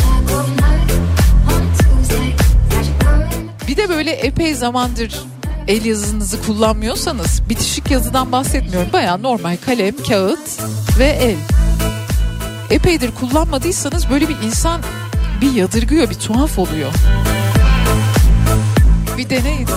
Bir 3.67 3.77
de 3.77 3.89
böyle 3.89 4.11
epey 4.11 4.53
zamandır 4.55 5.32
el 5.67 5.85
yazınızı 5.85 6.41
kullanmıyorsanız 6.41 7.41
bitişik 7.49 7.91
yazıdan 7.91 8.31
bahsetmiyorum. 8.31 8.93
Baya 8.93 9.17
normal 9.17 9.57
kalem, 9.65 9.95
kağıt 10.07 10.59
ve 10.99 11.05
el. 11.05 11.35
Epeydir 12.69 13.11
kullanmadıysanız 13.11 14.09
böyle 14.09 14.29
bir 14.29 14.35
insan 14.45 14.81
bir 15.41 15.51
yadırgıyor, 15.51 16.09
bir 16.09 16.15
tuhaf 16.15 16.59
oluyor. 16.59 16.93
Bir 19.17 19.29
deneyin. 19.29 19.67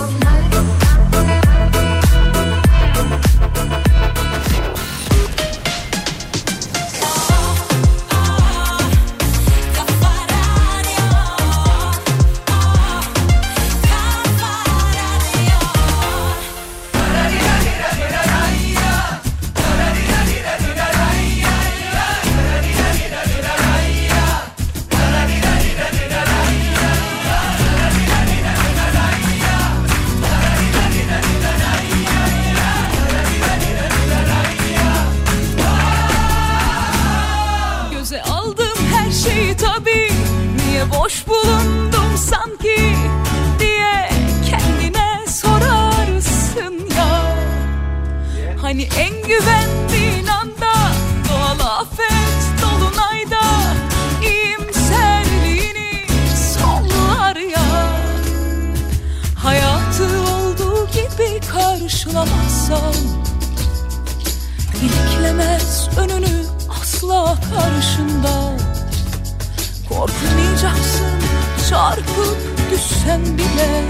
Çarpıp 71.69 72.37
düşsen 72.71 73.21
bile. 73.25 73.83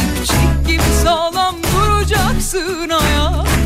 Dipçik 0.00 0.66
gibi 0.66 0.82
sağlam 1.04 1.54
duracaksın 1.62 2.88
hayatta 2.88 3.59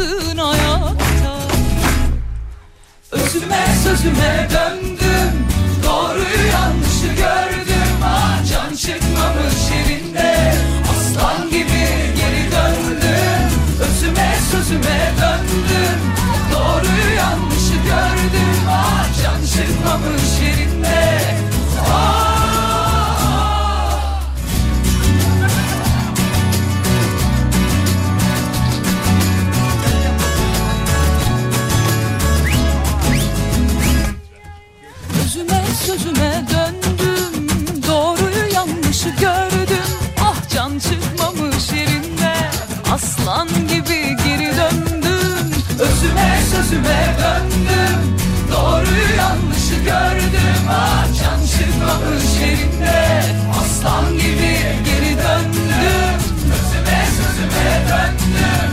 duracaksın 0.00 0.38
ayakta. 0.38 1.38
Özüme 3.10 3.66
sözüme 3.84 4.48
döndüm. 4.50 5.46
Doğruyu 5.84 6.46
yanlışı 6.52 7.06
gördüm. 7.06 7.92
Ah 8.04 8.38
can 8.50 8.76
çıkmamış 8.76 9.60
yerinde. 9.74 10.54
Aslan 10.90 11.50
gibi 11.50 11.86
geri 12.16 12.52
döndüm. 12.52 13.50
Özüme 13.80 14.34
sözüme 14.50 15.12
döndüm. 15.20 15.98
Doğruyu 16.52 17.14
yanlışı 17.16 17.74
gördüm. 17.74 18.60
Ah 18.70 19.06
can 19.22 19.46
çıkmamış 19.46 20.40
yerinde. 20.42 21.20
Ah 21.92 22.29
sözüme 35.90 36.44
döndüm. 36.50 37.48
Doğruyu 37.88 38.52
yanlışı 38.54 39.08
gördüm. 39.08 39.90
Ah 40.20 40.48
can 40.54 40.78
çıkmamış 40.78 41.72
yerinde. 41.72 42.34
Aslan 42.92 43.48
gibi 43.48 44.16
geri 44.24 44.52
döndüm. 44.56 45.50
Özüme 45.78 46.40
sözüme 46.50 47.16
döndüm. 47.20 48.18
Doğruyu 48.52 49.16
yanlışı 49.18 49.74
gördüm. 49.74 50.62
Ah 50.70 51.06
can 51.18 51.40
çıkmamış 51.46 52.40
yerinde. 52.40 53.22
Aslan 53.60 54.12
gibi 54.12 54.58
geri 54.84 55.16
döndüm. 55.16 56.16
Özüme 56.54 57.06
sözüme 57.16 57.70
döndüm. 57.90 58.70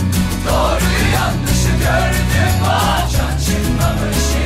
Doğruyu 0.48 1.06
yanlışı 1.16 1.72
gördüm. 1.80 2.54
Ah 2.66 3.10
can 3.12 3.38
çıkmamış 3.46 4.37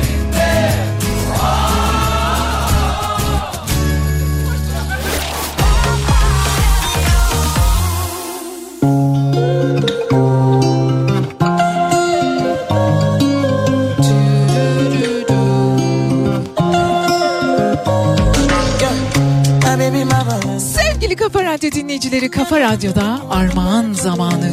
Radyo 21.52 21.72
dinleyicileri 21.72 22.30
Kafa 22.30 22.60
Radyo'da 22.60 23.20
armağan 23.30 23.92
zamanı. 23.92 24.50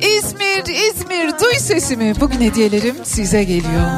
İzmir, 0.00 0.64
İzmir 0.66 1.40
duy 1.40 1.58
sesimi. 1.58 2.14
Bugün 2.20 2.40
hediyelerim 2.40 2.94
size 3.04 3.44
geliyor. 3.44 3.90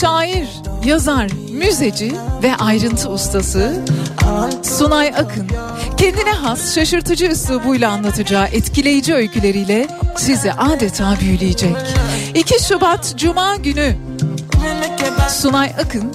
Şair, 0.00 0.48
yazar, 0.84 1.30
müzeci 1.52 2.12
ve 2.42 2.56
ayrıntı 2.56 3.10
ustası 3.10 3.84
Sunay 4.62 5.08
Akın 5.08 5.48
kendine 5.96 6.32
has 6.32 6.74
şaşırtıcı 6.74 7.26
üslubuyla 7.26 7.90
anlatacağı 7.90 8.46
etkileyici 8.46 9.14
öyküleriyle 9.14 9.86
sizi 10.16 10.52
adeta 10.52 11.16
büyüleyecek. 11.20 11.76
2 12.34 12.64
Şubat 12.64 13.14
Cuma 13.16 13.56
günü 13.56 13.96
Sunay 15.28 15.72
Akın 15.84 16.12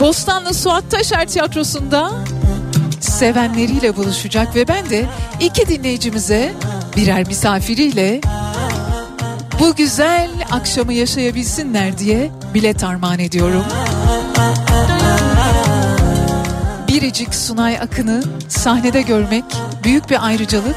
Bostanlı 0.00 0.54
Suat 0.54 0.90
Taşer 0.90 1.28
Tiyatrosu'nda 1.28 2.10
sevenleriyle 3.00 3.96
buluşacak 3.96 4.56
ve 4.56 4.68
ben 4.68 4.90
de 4.90 5.06
iki 5.40 5.68
dinleyicimize 5.68 6.52
birer 6.96 7.26
misafiriyle 7.26 8.20
bu 9.60 9.74
güzel 9.74 10.30
akşamı 10.50 10.92
yaşayabilsinler 10.92 11.98
diye 11.98 12.30
bilet 12.54 12.84
armağan 12.84 13.18
ediyorum. 13.18 13.64
Biricik 16.88 17.34
Sunay 17.34 17.78
Akın'ı 17.78 18.22
sahnede 18.48 19.02
görmek 19.02 19.44
büyük 19.84 20.10
bir 20.10 20.26
ayrıcalık. 20.26 20.76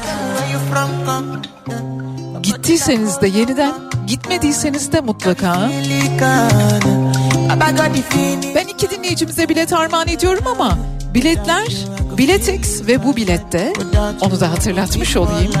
Gittiyseniz 2.42 3.20
de 3.20 3.28
yeniden, 3.28 3.72
gitmediyseniz 4.06 4.92
de 4.92 5.00
mutlaka. 5.00 5.70
Ben 8.54 8.66
iki 8.66 8.90
dinleyicimize 8.90 9.48
bilet 9.48 9.72
armağan 9.72 10.08
ediyorum 10.08 10.44
ama 10.46 10.78
biletler 11.14 11.66
Biletex 12.18 12.86
ve 12.86 13.04
bu 13.04 13.16
bilette 13.16 13.72
onu 14.20 14.40
da 14.40 14.50
hatırlatmış 14.50 15.16
olayım. 15.16 15.52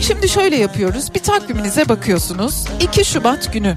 Şimdi 0.00 0.28
şöyle 0.28 0.56
yapıyoruz. 0.56 1.14
Bir 1.14 1.22
takviminize 1.22 1.88
bakıyorsunuz. 1.88 2.64
2 2.80 3.04
Şubat 3.04 3.52
günü 3.52 3.74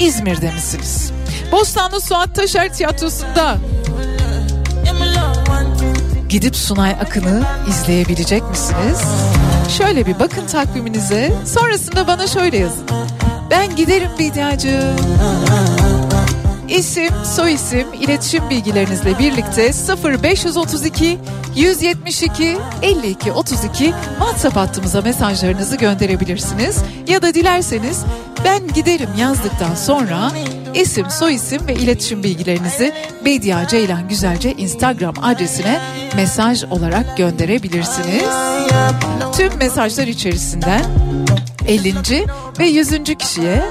İzmir'de 0.00 0.50
misiniz? 0.50 1.12
Bostanlı 1.52 2.00
Suat 2.00 2.34
Taşer 2.34 2.74
Tiyatrosu'nda 2.74 3.56
gidip 6.28 6.56
Sunay 6.56 6.90
Akın'ı 6.90 7.42
izleyebilecek 7.68 8.50
misiniz? 8.50 9.02
Şöyle 9.78 10.06
bir 10.06 10.18
bakın 10.18 10.46
takviminize. 10.46 11.32
Sonrasında 11.46 12.06
bana 12.06 12.26
şöyle 12.26 12.56
yazın. 12.56 12.86
Ben 13.54 13.76
giderim 13.76 14.10
Bediacığım. 14.18 14.96
İsim, 16.68 17.10
soyisim, 17.36 17.86
iletişim 18.00 18.50
bilgilerinizle 18.50 19.18
birlikte 19.18 19.72
0532 20.22 21.18
172 21.56 22.56
52 22.82 23.32
32 23.32 23.94
WhatsApp 24.18 24.56
hattımıza 24.56 25.00
mesajlarınızı 25.00 25.76
gönderebilirsiniz. 25.76 26.78
Ya 27.08 27.22
da 27.22 27.34
dilerseniz 27.34 28.04
ben 28.44 28.68
giderim 28.68 29.10
yazdıktan 29.18 29.74
sonra 29.74 30.30
isim, 30.74 31.10
soyisim 31.10 31.66
ve 31.66 31.74
iletişim 31.74 32.22
bilgilerinizi 32.22 32.92
Bedia 33.24 33.68
Ceylan 33.68 34.08
Güzelce 34.08 34.52
Instagram 34.52 35.14
adresine 35.22 35.80
mesaj 36.16 36.64
olarak 36.64 37.16
gönderebilirsiniz. 37.16 38.24
Tüm 39.36 39.58
mesajlar 39.58 40.06
içerisinden 40.06 40.84
50. 41.68 41.94
ve 42.58 42.66
100. 42.66 42.90
kişiye 43.18 43.62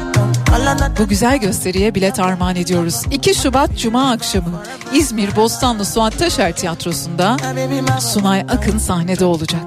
bu 0.99 1.07
güzel 1.07 1.37
gösteriye 1.37 1.95
bilet 1.95 2.19
armağan 2.19 2.55
ediyoruz. 2.55 3.01
2 3.11 3.35
Şubat 3.35 3.77
Cuma 3.77 4.11
akşamı 4.11 4.63
İzmir 4.93 5.35
Bostanlı 5.35 5.85
Suat 5.85 6.19
Taşer 6.19 6.55
Tiyatrosu'nda 6.55 7.37
Sunay 7.99 8.39
Akın 8.41 8.77
sahnede 8.77 9.25
olacak. 9.25 9.63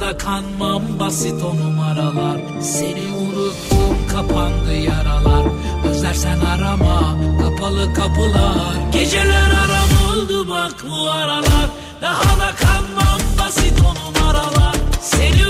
Da 0.00 0.18
kanmam 0.18 0.82
basit 1.00 1.42
o 1.42 1.56
numaralar 1.56 2.40
Seni 2.60 3.00
unuttum 3.16 3.96
kapandı 4.12 4.74
yaralar 4.74 5.44
Özlersen 6.08 6.40
arama. 6.40 7.16
Kapalı 7.40 7.94
kapılar. 7.94 8.92
Geceler 8.92 9.50
aram 9.50 10.10
oldu 10.10 10.48
bak 10.48 10.74
bu 10.90 11.10
aralar. 11.10 11.68
Daha 12.00 12.40
da 12.40 12.54
kanmam 12.56 13.20
basit 13.38 13.80
o 13.80 13.94
numaralar. 13.94 14.74
Seni 15.00 15.46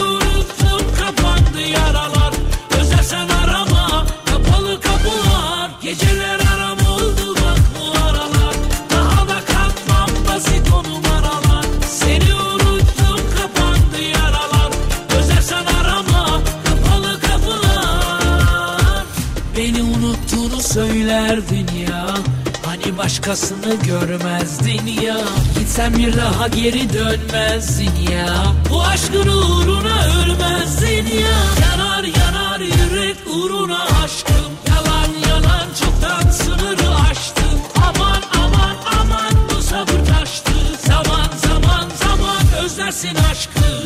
başkasını 23.08 23.74
görmezdin 23.74 24.86
ya. 24.86 25.16
Gitsen 25.58 25.96
bir 25.96 26.16
daha 26.16 26.48
geri 26.48 26.92
dönmezdin 26.92 28.10
ya. 28.12 28.26
Bu 28.70 28.82
aşkın 28.82 29.28
uğruna 29.28 30.04
ölmezdin 30.22 31.06
ya. 31.16 31.38
Yanar 31.62 32.04
yanar 32.04 32.60
yürek 32.60 33.16
uğruna 33.26 33.84
aşkım. 34.04 34.52
Yalan 34.68 35.28
yalan 35.30 35.66
çoktan 35.80 36.30
sınırı 36.30 36.90
aştım 37.10 37.60
Aman 37.76 38.22
aman 38.44 38.76
aman 39.00 39.48
bu 39.50 39.62
sabır 39.62 40.06
taştı. 40.06 40.52
Zaman 40.86 41.30
zaman 41.48 41.88
zaman 42.04 42.64
özlersin 42.64 43.16
aşkı. 43.30 43.82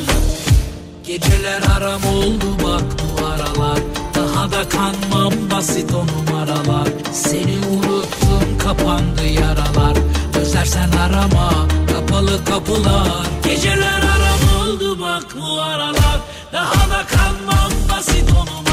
Geceler 1.06 1.62
aram 1.76 2.04
oldu 2.04 2.56
bak 2.64 2.84
bu 2.98 3.26
aralar. 3.26 3.78
Da 4.52 4.68
kanmam 4.68 5.32
basit 5.50 5.94
o 5.94 6.06
numaralar 6.06 6.91
kapandı 8.82 9.26
yaralar 9.26 9.96
Özlersen 10.40 10.90
arama 10.92 11.68
kapalı 11.92 12.44
kapılar. 12.44 13.26
Geceler 13.44 14.02
aram 14.02 14.62
oldu 14.62 15.00
bak 15.00 15.26
bu 15.40 15.60
aralar. 15.60 16.20
Daha 16.52 16.90
da 16.90 17.06
kanmam 17.06 17.72
basit 17.90 18.30
o 18.30 18.71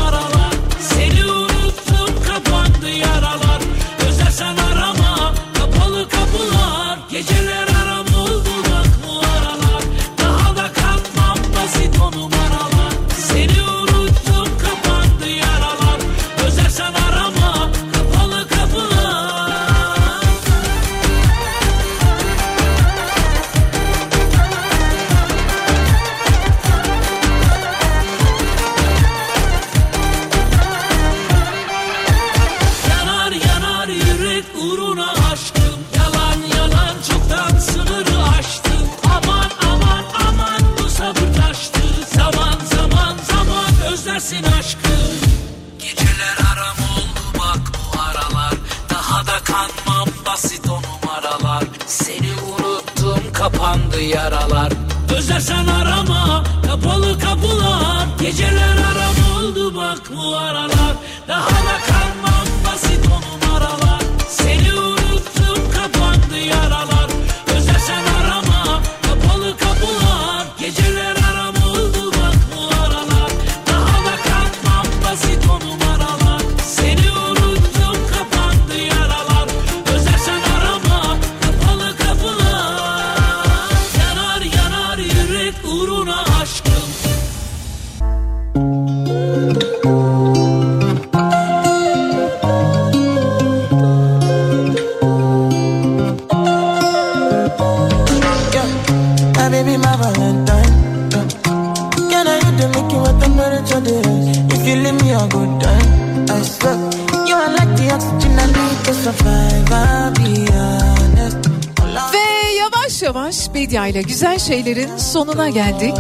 güzel 114.10 114.40
şeylerin 114.40 114.98
sonuna 114.98 115.50
geldik. 115.50 115.96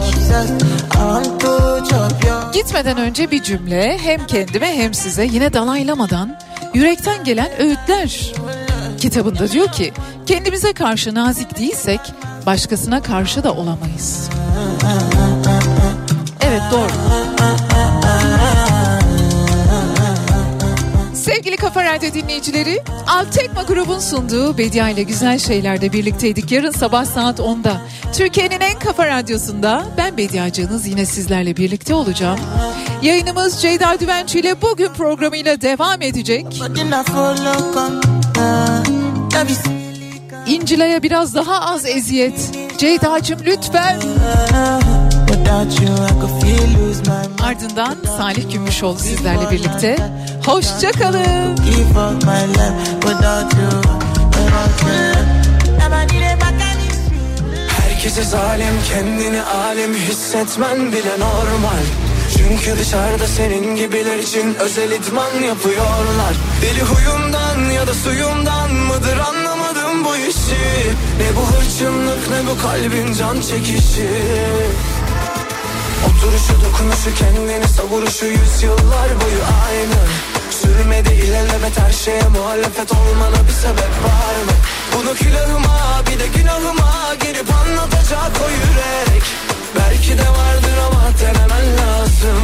Gitmeden 2.53 2.98
önce 2.98 3.31
bir 3.31 3.44
cümle 3.44 3.98
hem 3.98 4.27
kendime 4.27 4.77
hem 4.77 4.94
size 4.94 5.26
yine 5.26 5.53
dalaylamadan 5.53 6.40
yürekten 6.73 7.23
gelen 7.23 7.61
öğütler 7.61 8.34
kitabında 8.98 9.52
diyor 9.52 9.68
ki 9.68 9.94
kendimize 10.26 10.73
karşı 10.73 11.15
nazik 11.15 11.60
değilsek 11.60 11.99
başkasına 12.45 13.02
karşı 13.02 13.44
da 13.44 13.53
olamayız. 13.53 14.30
Evet 16.41 16.61
doğru. 16.72 16.91
Radyo 21.93 22.13
dinleyicileri, 22.13 22.83
Altekma 23.07 23.63
grubun 23.63 23.99
sunduğu 23.99 24.57
Bedia 24.57 24.89
ile 24.89 25.03
Güzel 25.03 25.39
Şeyler'de 25.39 25.93
birlikteydik. 25.93 26.51
Yarın 26.51 26.71
sabah 26.71 27.05
saat 27.05 27.39
10'da 27.39 27.81
Türkiye'nin 28.13 28.59
en 28.59 28.79
kafa 28.79 29.07
radyosunda 29.07 29.85
ben 29.97 30.17
Bediacığınız 30.17 30.87
yine 30.87 31.05
sizlerle 31.05 31.57
birlikte 31.57 31.93
olacağım. 31.93 32.39
Yayınımız 33.01 33.61
Ceyda 33.61 33.99
Düvençi 33.99 34.39
ile 34.39 34.61
bugün 34.61 34.87
programıyla 34.87 35.61
devam 35.61 36.01
edecek. 36.01 36.61
İncila'ya 40.47 41.03
biraz 41.03 41.35
daha 41.35 41.61
az 41.61 41.85
eziyet. 41.85 42.51
Ceyda'cığım 42.77 43.39
lütfen. 43.45 43.99
Ardından 47.43 47.97
Salih 48.18 48.51
Gümüşoğlu 48.53 48.99
sizlerle 48.99 49.51
birlikte. 49.51 49.97
Hoşçakalın. 50.45 51.56
Herkese 57.68 58.23
zalim 58.23 58.76
kendini 58.93 59.41
alim 59.41 59.93
hissetmen 59.93 60.91
bile 60.91 61.19
normal. 61.19 61.84
Çünkü 62.38 62.80
dışarıda 62.80 63.27
senin 63.27 63.76
gibiler 63.76 64.18
için 64.18 64.56
özel 64.56 64.91
idman 64.91 65.34
yapıyorlar. 65.47 66.34
Deli 66.61 66.81
huyundan 66.81 67.69
ya 67.72 67.88
da 67.88 67.93
suyundan 67.93 68.72
mıdır 68.73 69.18
anlamadım 69.18 70.06
bu 70.06 70.15
işi. 70.15 70.93
Ne 71.19 71.35
bu 71.35 71.41
hırçınlık 71.56 72.30
ne 72.30 72.51
bu 72.51 72.61
kalbin 72.61 73.14
can 73.14 73.41
çekişi 73.41 74.10
Oturuşu 76.07 76.53
dokunuşu 76.65 77.13
kendini 77.15 77.67
savuruşu 77.67 78.26
yüzyıllar 78.26 79.09
boyu 79.21 79.43
aynı. 79.67 80.01
Sürmedi 80.51 81.13
ilelebet 81.13 81.80
her 81.80 81.91
şeye 81.91 82.23
muhalefet 82.23 82.91
olmana 82.91 83.47
bir 83.47 83.53
sebep 83.53 83.93
var 84.05 84.35
mı? 84.45 84.55
Bunu 84.95 85.13
külahıma 85.15 86.01
bir 86.07 86.19
de 86.19 86.27
günahıma 86.27 87.15
girip 87.21 87.53
anlatacak 87.53 88.31
o 88.45 88.49
yürek. 88.49 89.23
Belki 89.76 90.17
de 90.17 90.30
vardır 90.30 90.77
ama 90.88 91.03
denemen 91.21 91.77
lazım 91.77 92.41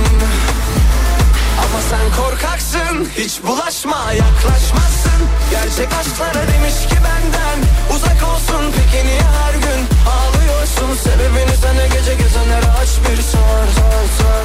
sen 1.95 2.23
korkaksın 2.23 3.09
hiç 3.17 3.43
bulaşma 3.43 4.11
yaklaşmazsın. 4.11 5.19
Gerçek 5.51 5.89
aşklara 5.99 6.47
demiş 6.53 6.77
ki 6.89 6.97
benden 7.05 7.57
uzak 7.95 8.29
olsun 8.33 8.63
peki 8.77 9.07
niye 9.07 9.21
her 9.39 9.53
gün 9.53 9.81
ağlıyorsun? 10.15 11.03
Sebebini 11.03 11.57
sana 11.61 11.85
gece 11.85 12.15
gezenlere 12.15 12.69
aç 12.81 12.89
bir 13.03 13.21
sor 13.21 13.65
sor 13.77 14.05
sor. 14.17 14.43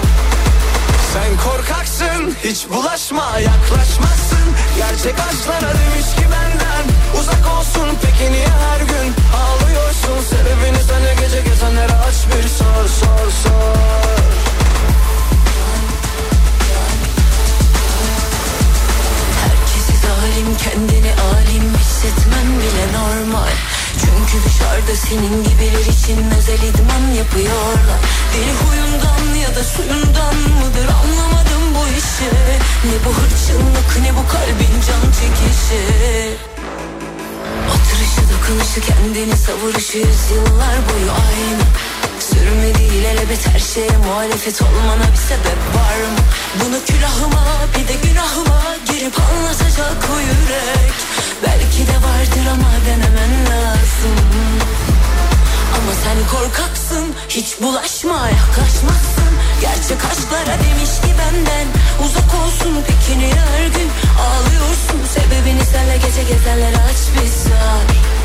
Sen 1.13 1.31
korkaksın 1.47 2.37
hiç 2.45 2.69
bulaşma 2.71 3.39
yaklaşmazsın. 3.39 4.47
Gerçek 4.77 5.15
aşklara 5.29 5.73
demiş 5.81 6.09
ki 6.17 6.25
benden 6.35 6.85
uzak 7.21 7.59
olsun 7.59 7.89
Peki 8.03 8.33
niye 8.33 8.49
her 8.49 8.81
gün 8.81 9.15
ağlıyorsun? 9.43 10.19
Sebebini 10.31 10.83
sana 10.89 11.13
gece 11.13 11.41
gezenlere 11.41 11.93
aç 11.93 12.19
bir 12.31 12.49
sor 12.49 12.89
sor 13.01 13.31
sor 13.43 14.40
zalim 20.11 20.57
kendini 20.65 21.13
alim 21.31 21.67
hissetmen 21.79 22.49
bile 22.61 22.87
normal. 22.99 23.55
Çünkü 24.01 24.37
dışarıda 24.47 24.97
senin 24.97 25.45
gibiler 25.45 25.87
için 25.95 26.19
özel 26.39 26.63
idman 26.69 27.05
yapıyorlar. 27.19 28.01
Deli 28.33 28.53
huyundan 28.61 29.35
ya 29.43 29.55
da 29.57 29.65
suyundan 29.65 30.35
mıdır 30.35 30.89
anlamadım 31.01 31.65
bu 31.75 31.85
işi. 32.01 32.31
Ne 32.87 32.97
bu 33.05 33.11
hırçınlık 33.19 33.91
ne 34.03 34.11
bu 34.19 34.29
kalbin 34.33 34.75
can 34.87 35.05
çekişi. 35.19 35.83
Oturuşu 37.73 38.23
dokunuşu 38.33 38.81
kendini 38.81 39.37
savuruşu 39.37 39.99
yüzyıllar 39.99 40.77
boyu 40.89 41.11
aynı 41.11 41.65
Sürmedi 42.21 42.83
ilelebet 42.83 43.49
her 43.49 43.59
şeye 43.59 43.97
muhalefet 44.07 44.63
olmana 44.63 45.07
bir 45.13 45.23
sebep 45.31 45.61
var 45.77 45.97
mı? 46.13 46.23
Bunu 46.61 46.85
külahıma 46.85 47.45
bir 47.75 47.89
de 47.89 47.95
günahıma 48.09 48.61
girip 48.87 49.15
anlatacak 49.21 50.09
o 50.15 50.19
yürek. 50.19 50.95
Belki 51.43 51.87
de 51.87 51.97
vardır 52.07 52.47
ama 52.55 52.71
denemen 52.87 53.33
lazım. 53.51 54.17
Ama 55.77 55.93
sen 56.05 56.37
korkaksın 56.37 57.15
hiç 57.29 57.61
bulaşma 57.63 58.29
yaklaşmazsın. 58.29 59.33
Gerçek 59.61 60.05
aşklara 60.11 60.57
demiş 60.65 60.93
ki 61.03 61.11
ben 61.19 61.31
benden 61.31 61.67
Uzak 62.05 62.35
olsun 62.43 62.85
peki 62.87 63.19
niye 63.19 63.35
her 63.35 63.67
gün 63.67 63.89
Ağlıyorsun? 64.27 65.01
Sebebini 65.15 65.65
senle 65.65 65.97
gece 65.97 66.23
gezenler 66.23 66.73
aç 66.73 67.01
bir 67.15 67.29
sar 67.29 68.20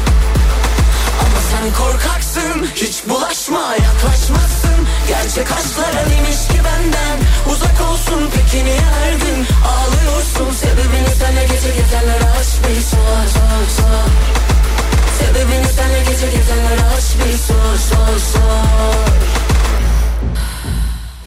Ama 1.21 1.39
sen 1.51 1.73
korkaksın 1.83 2.67
Hiç 2.75 2.95
bulaşma 3.09 3.75
yaklaşmazsın. 3.87 4.79
Gerçek 5.07 5.47
aşklara 5.51 6.03
demiş 6.09 6.41
ki 6.51 6.59
benden 6.65 7.17
Uzak 7.51 7.81
olsun. 7.91 8.29
Peki 8.35 8.65
niye 8.65 8.81
her 8.99 9.11
gün 9.11 9.39
Ağlıyorsun? 9.71 10.51
Sebebini 10.61 11.15
senle 11.19 11.41
gece 11.41 11.69
gezenler 11.79 12.21
aç 12.39 12.47
bir 12.63 12.81
sor 12.81 13.21
sor 13.35 13.65
sor 13.77 14.07
Sebebini 15.19 15.67
senle 15.75 15.99
gece 15.99 16.27
gezenler 16.37 16.77
aç 16.97 17.05
bir 17.19 17.37
sor 17.37 17.77
sor 17.89 18.19
sor 18.33 18.95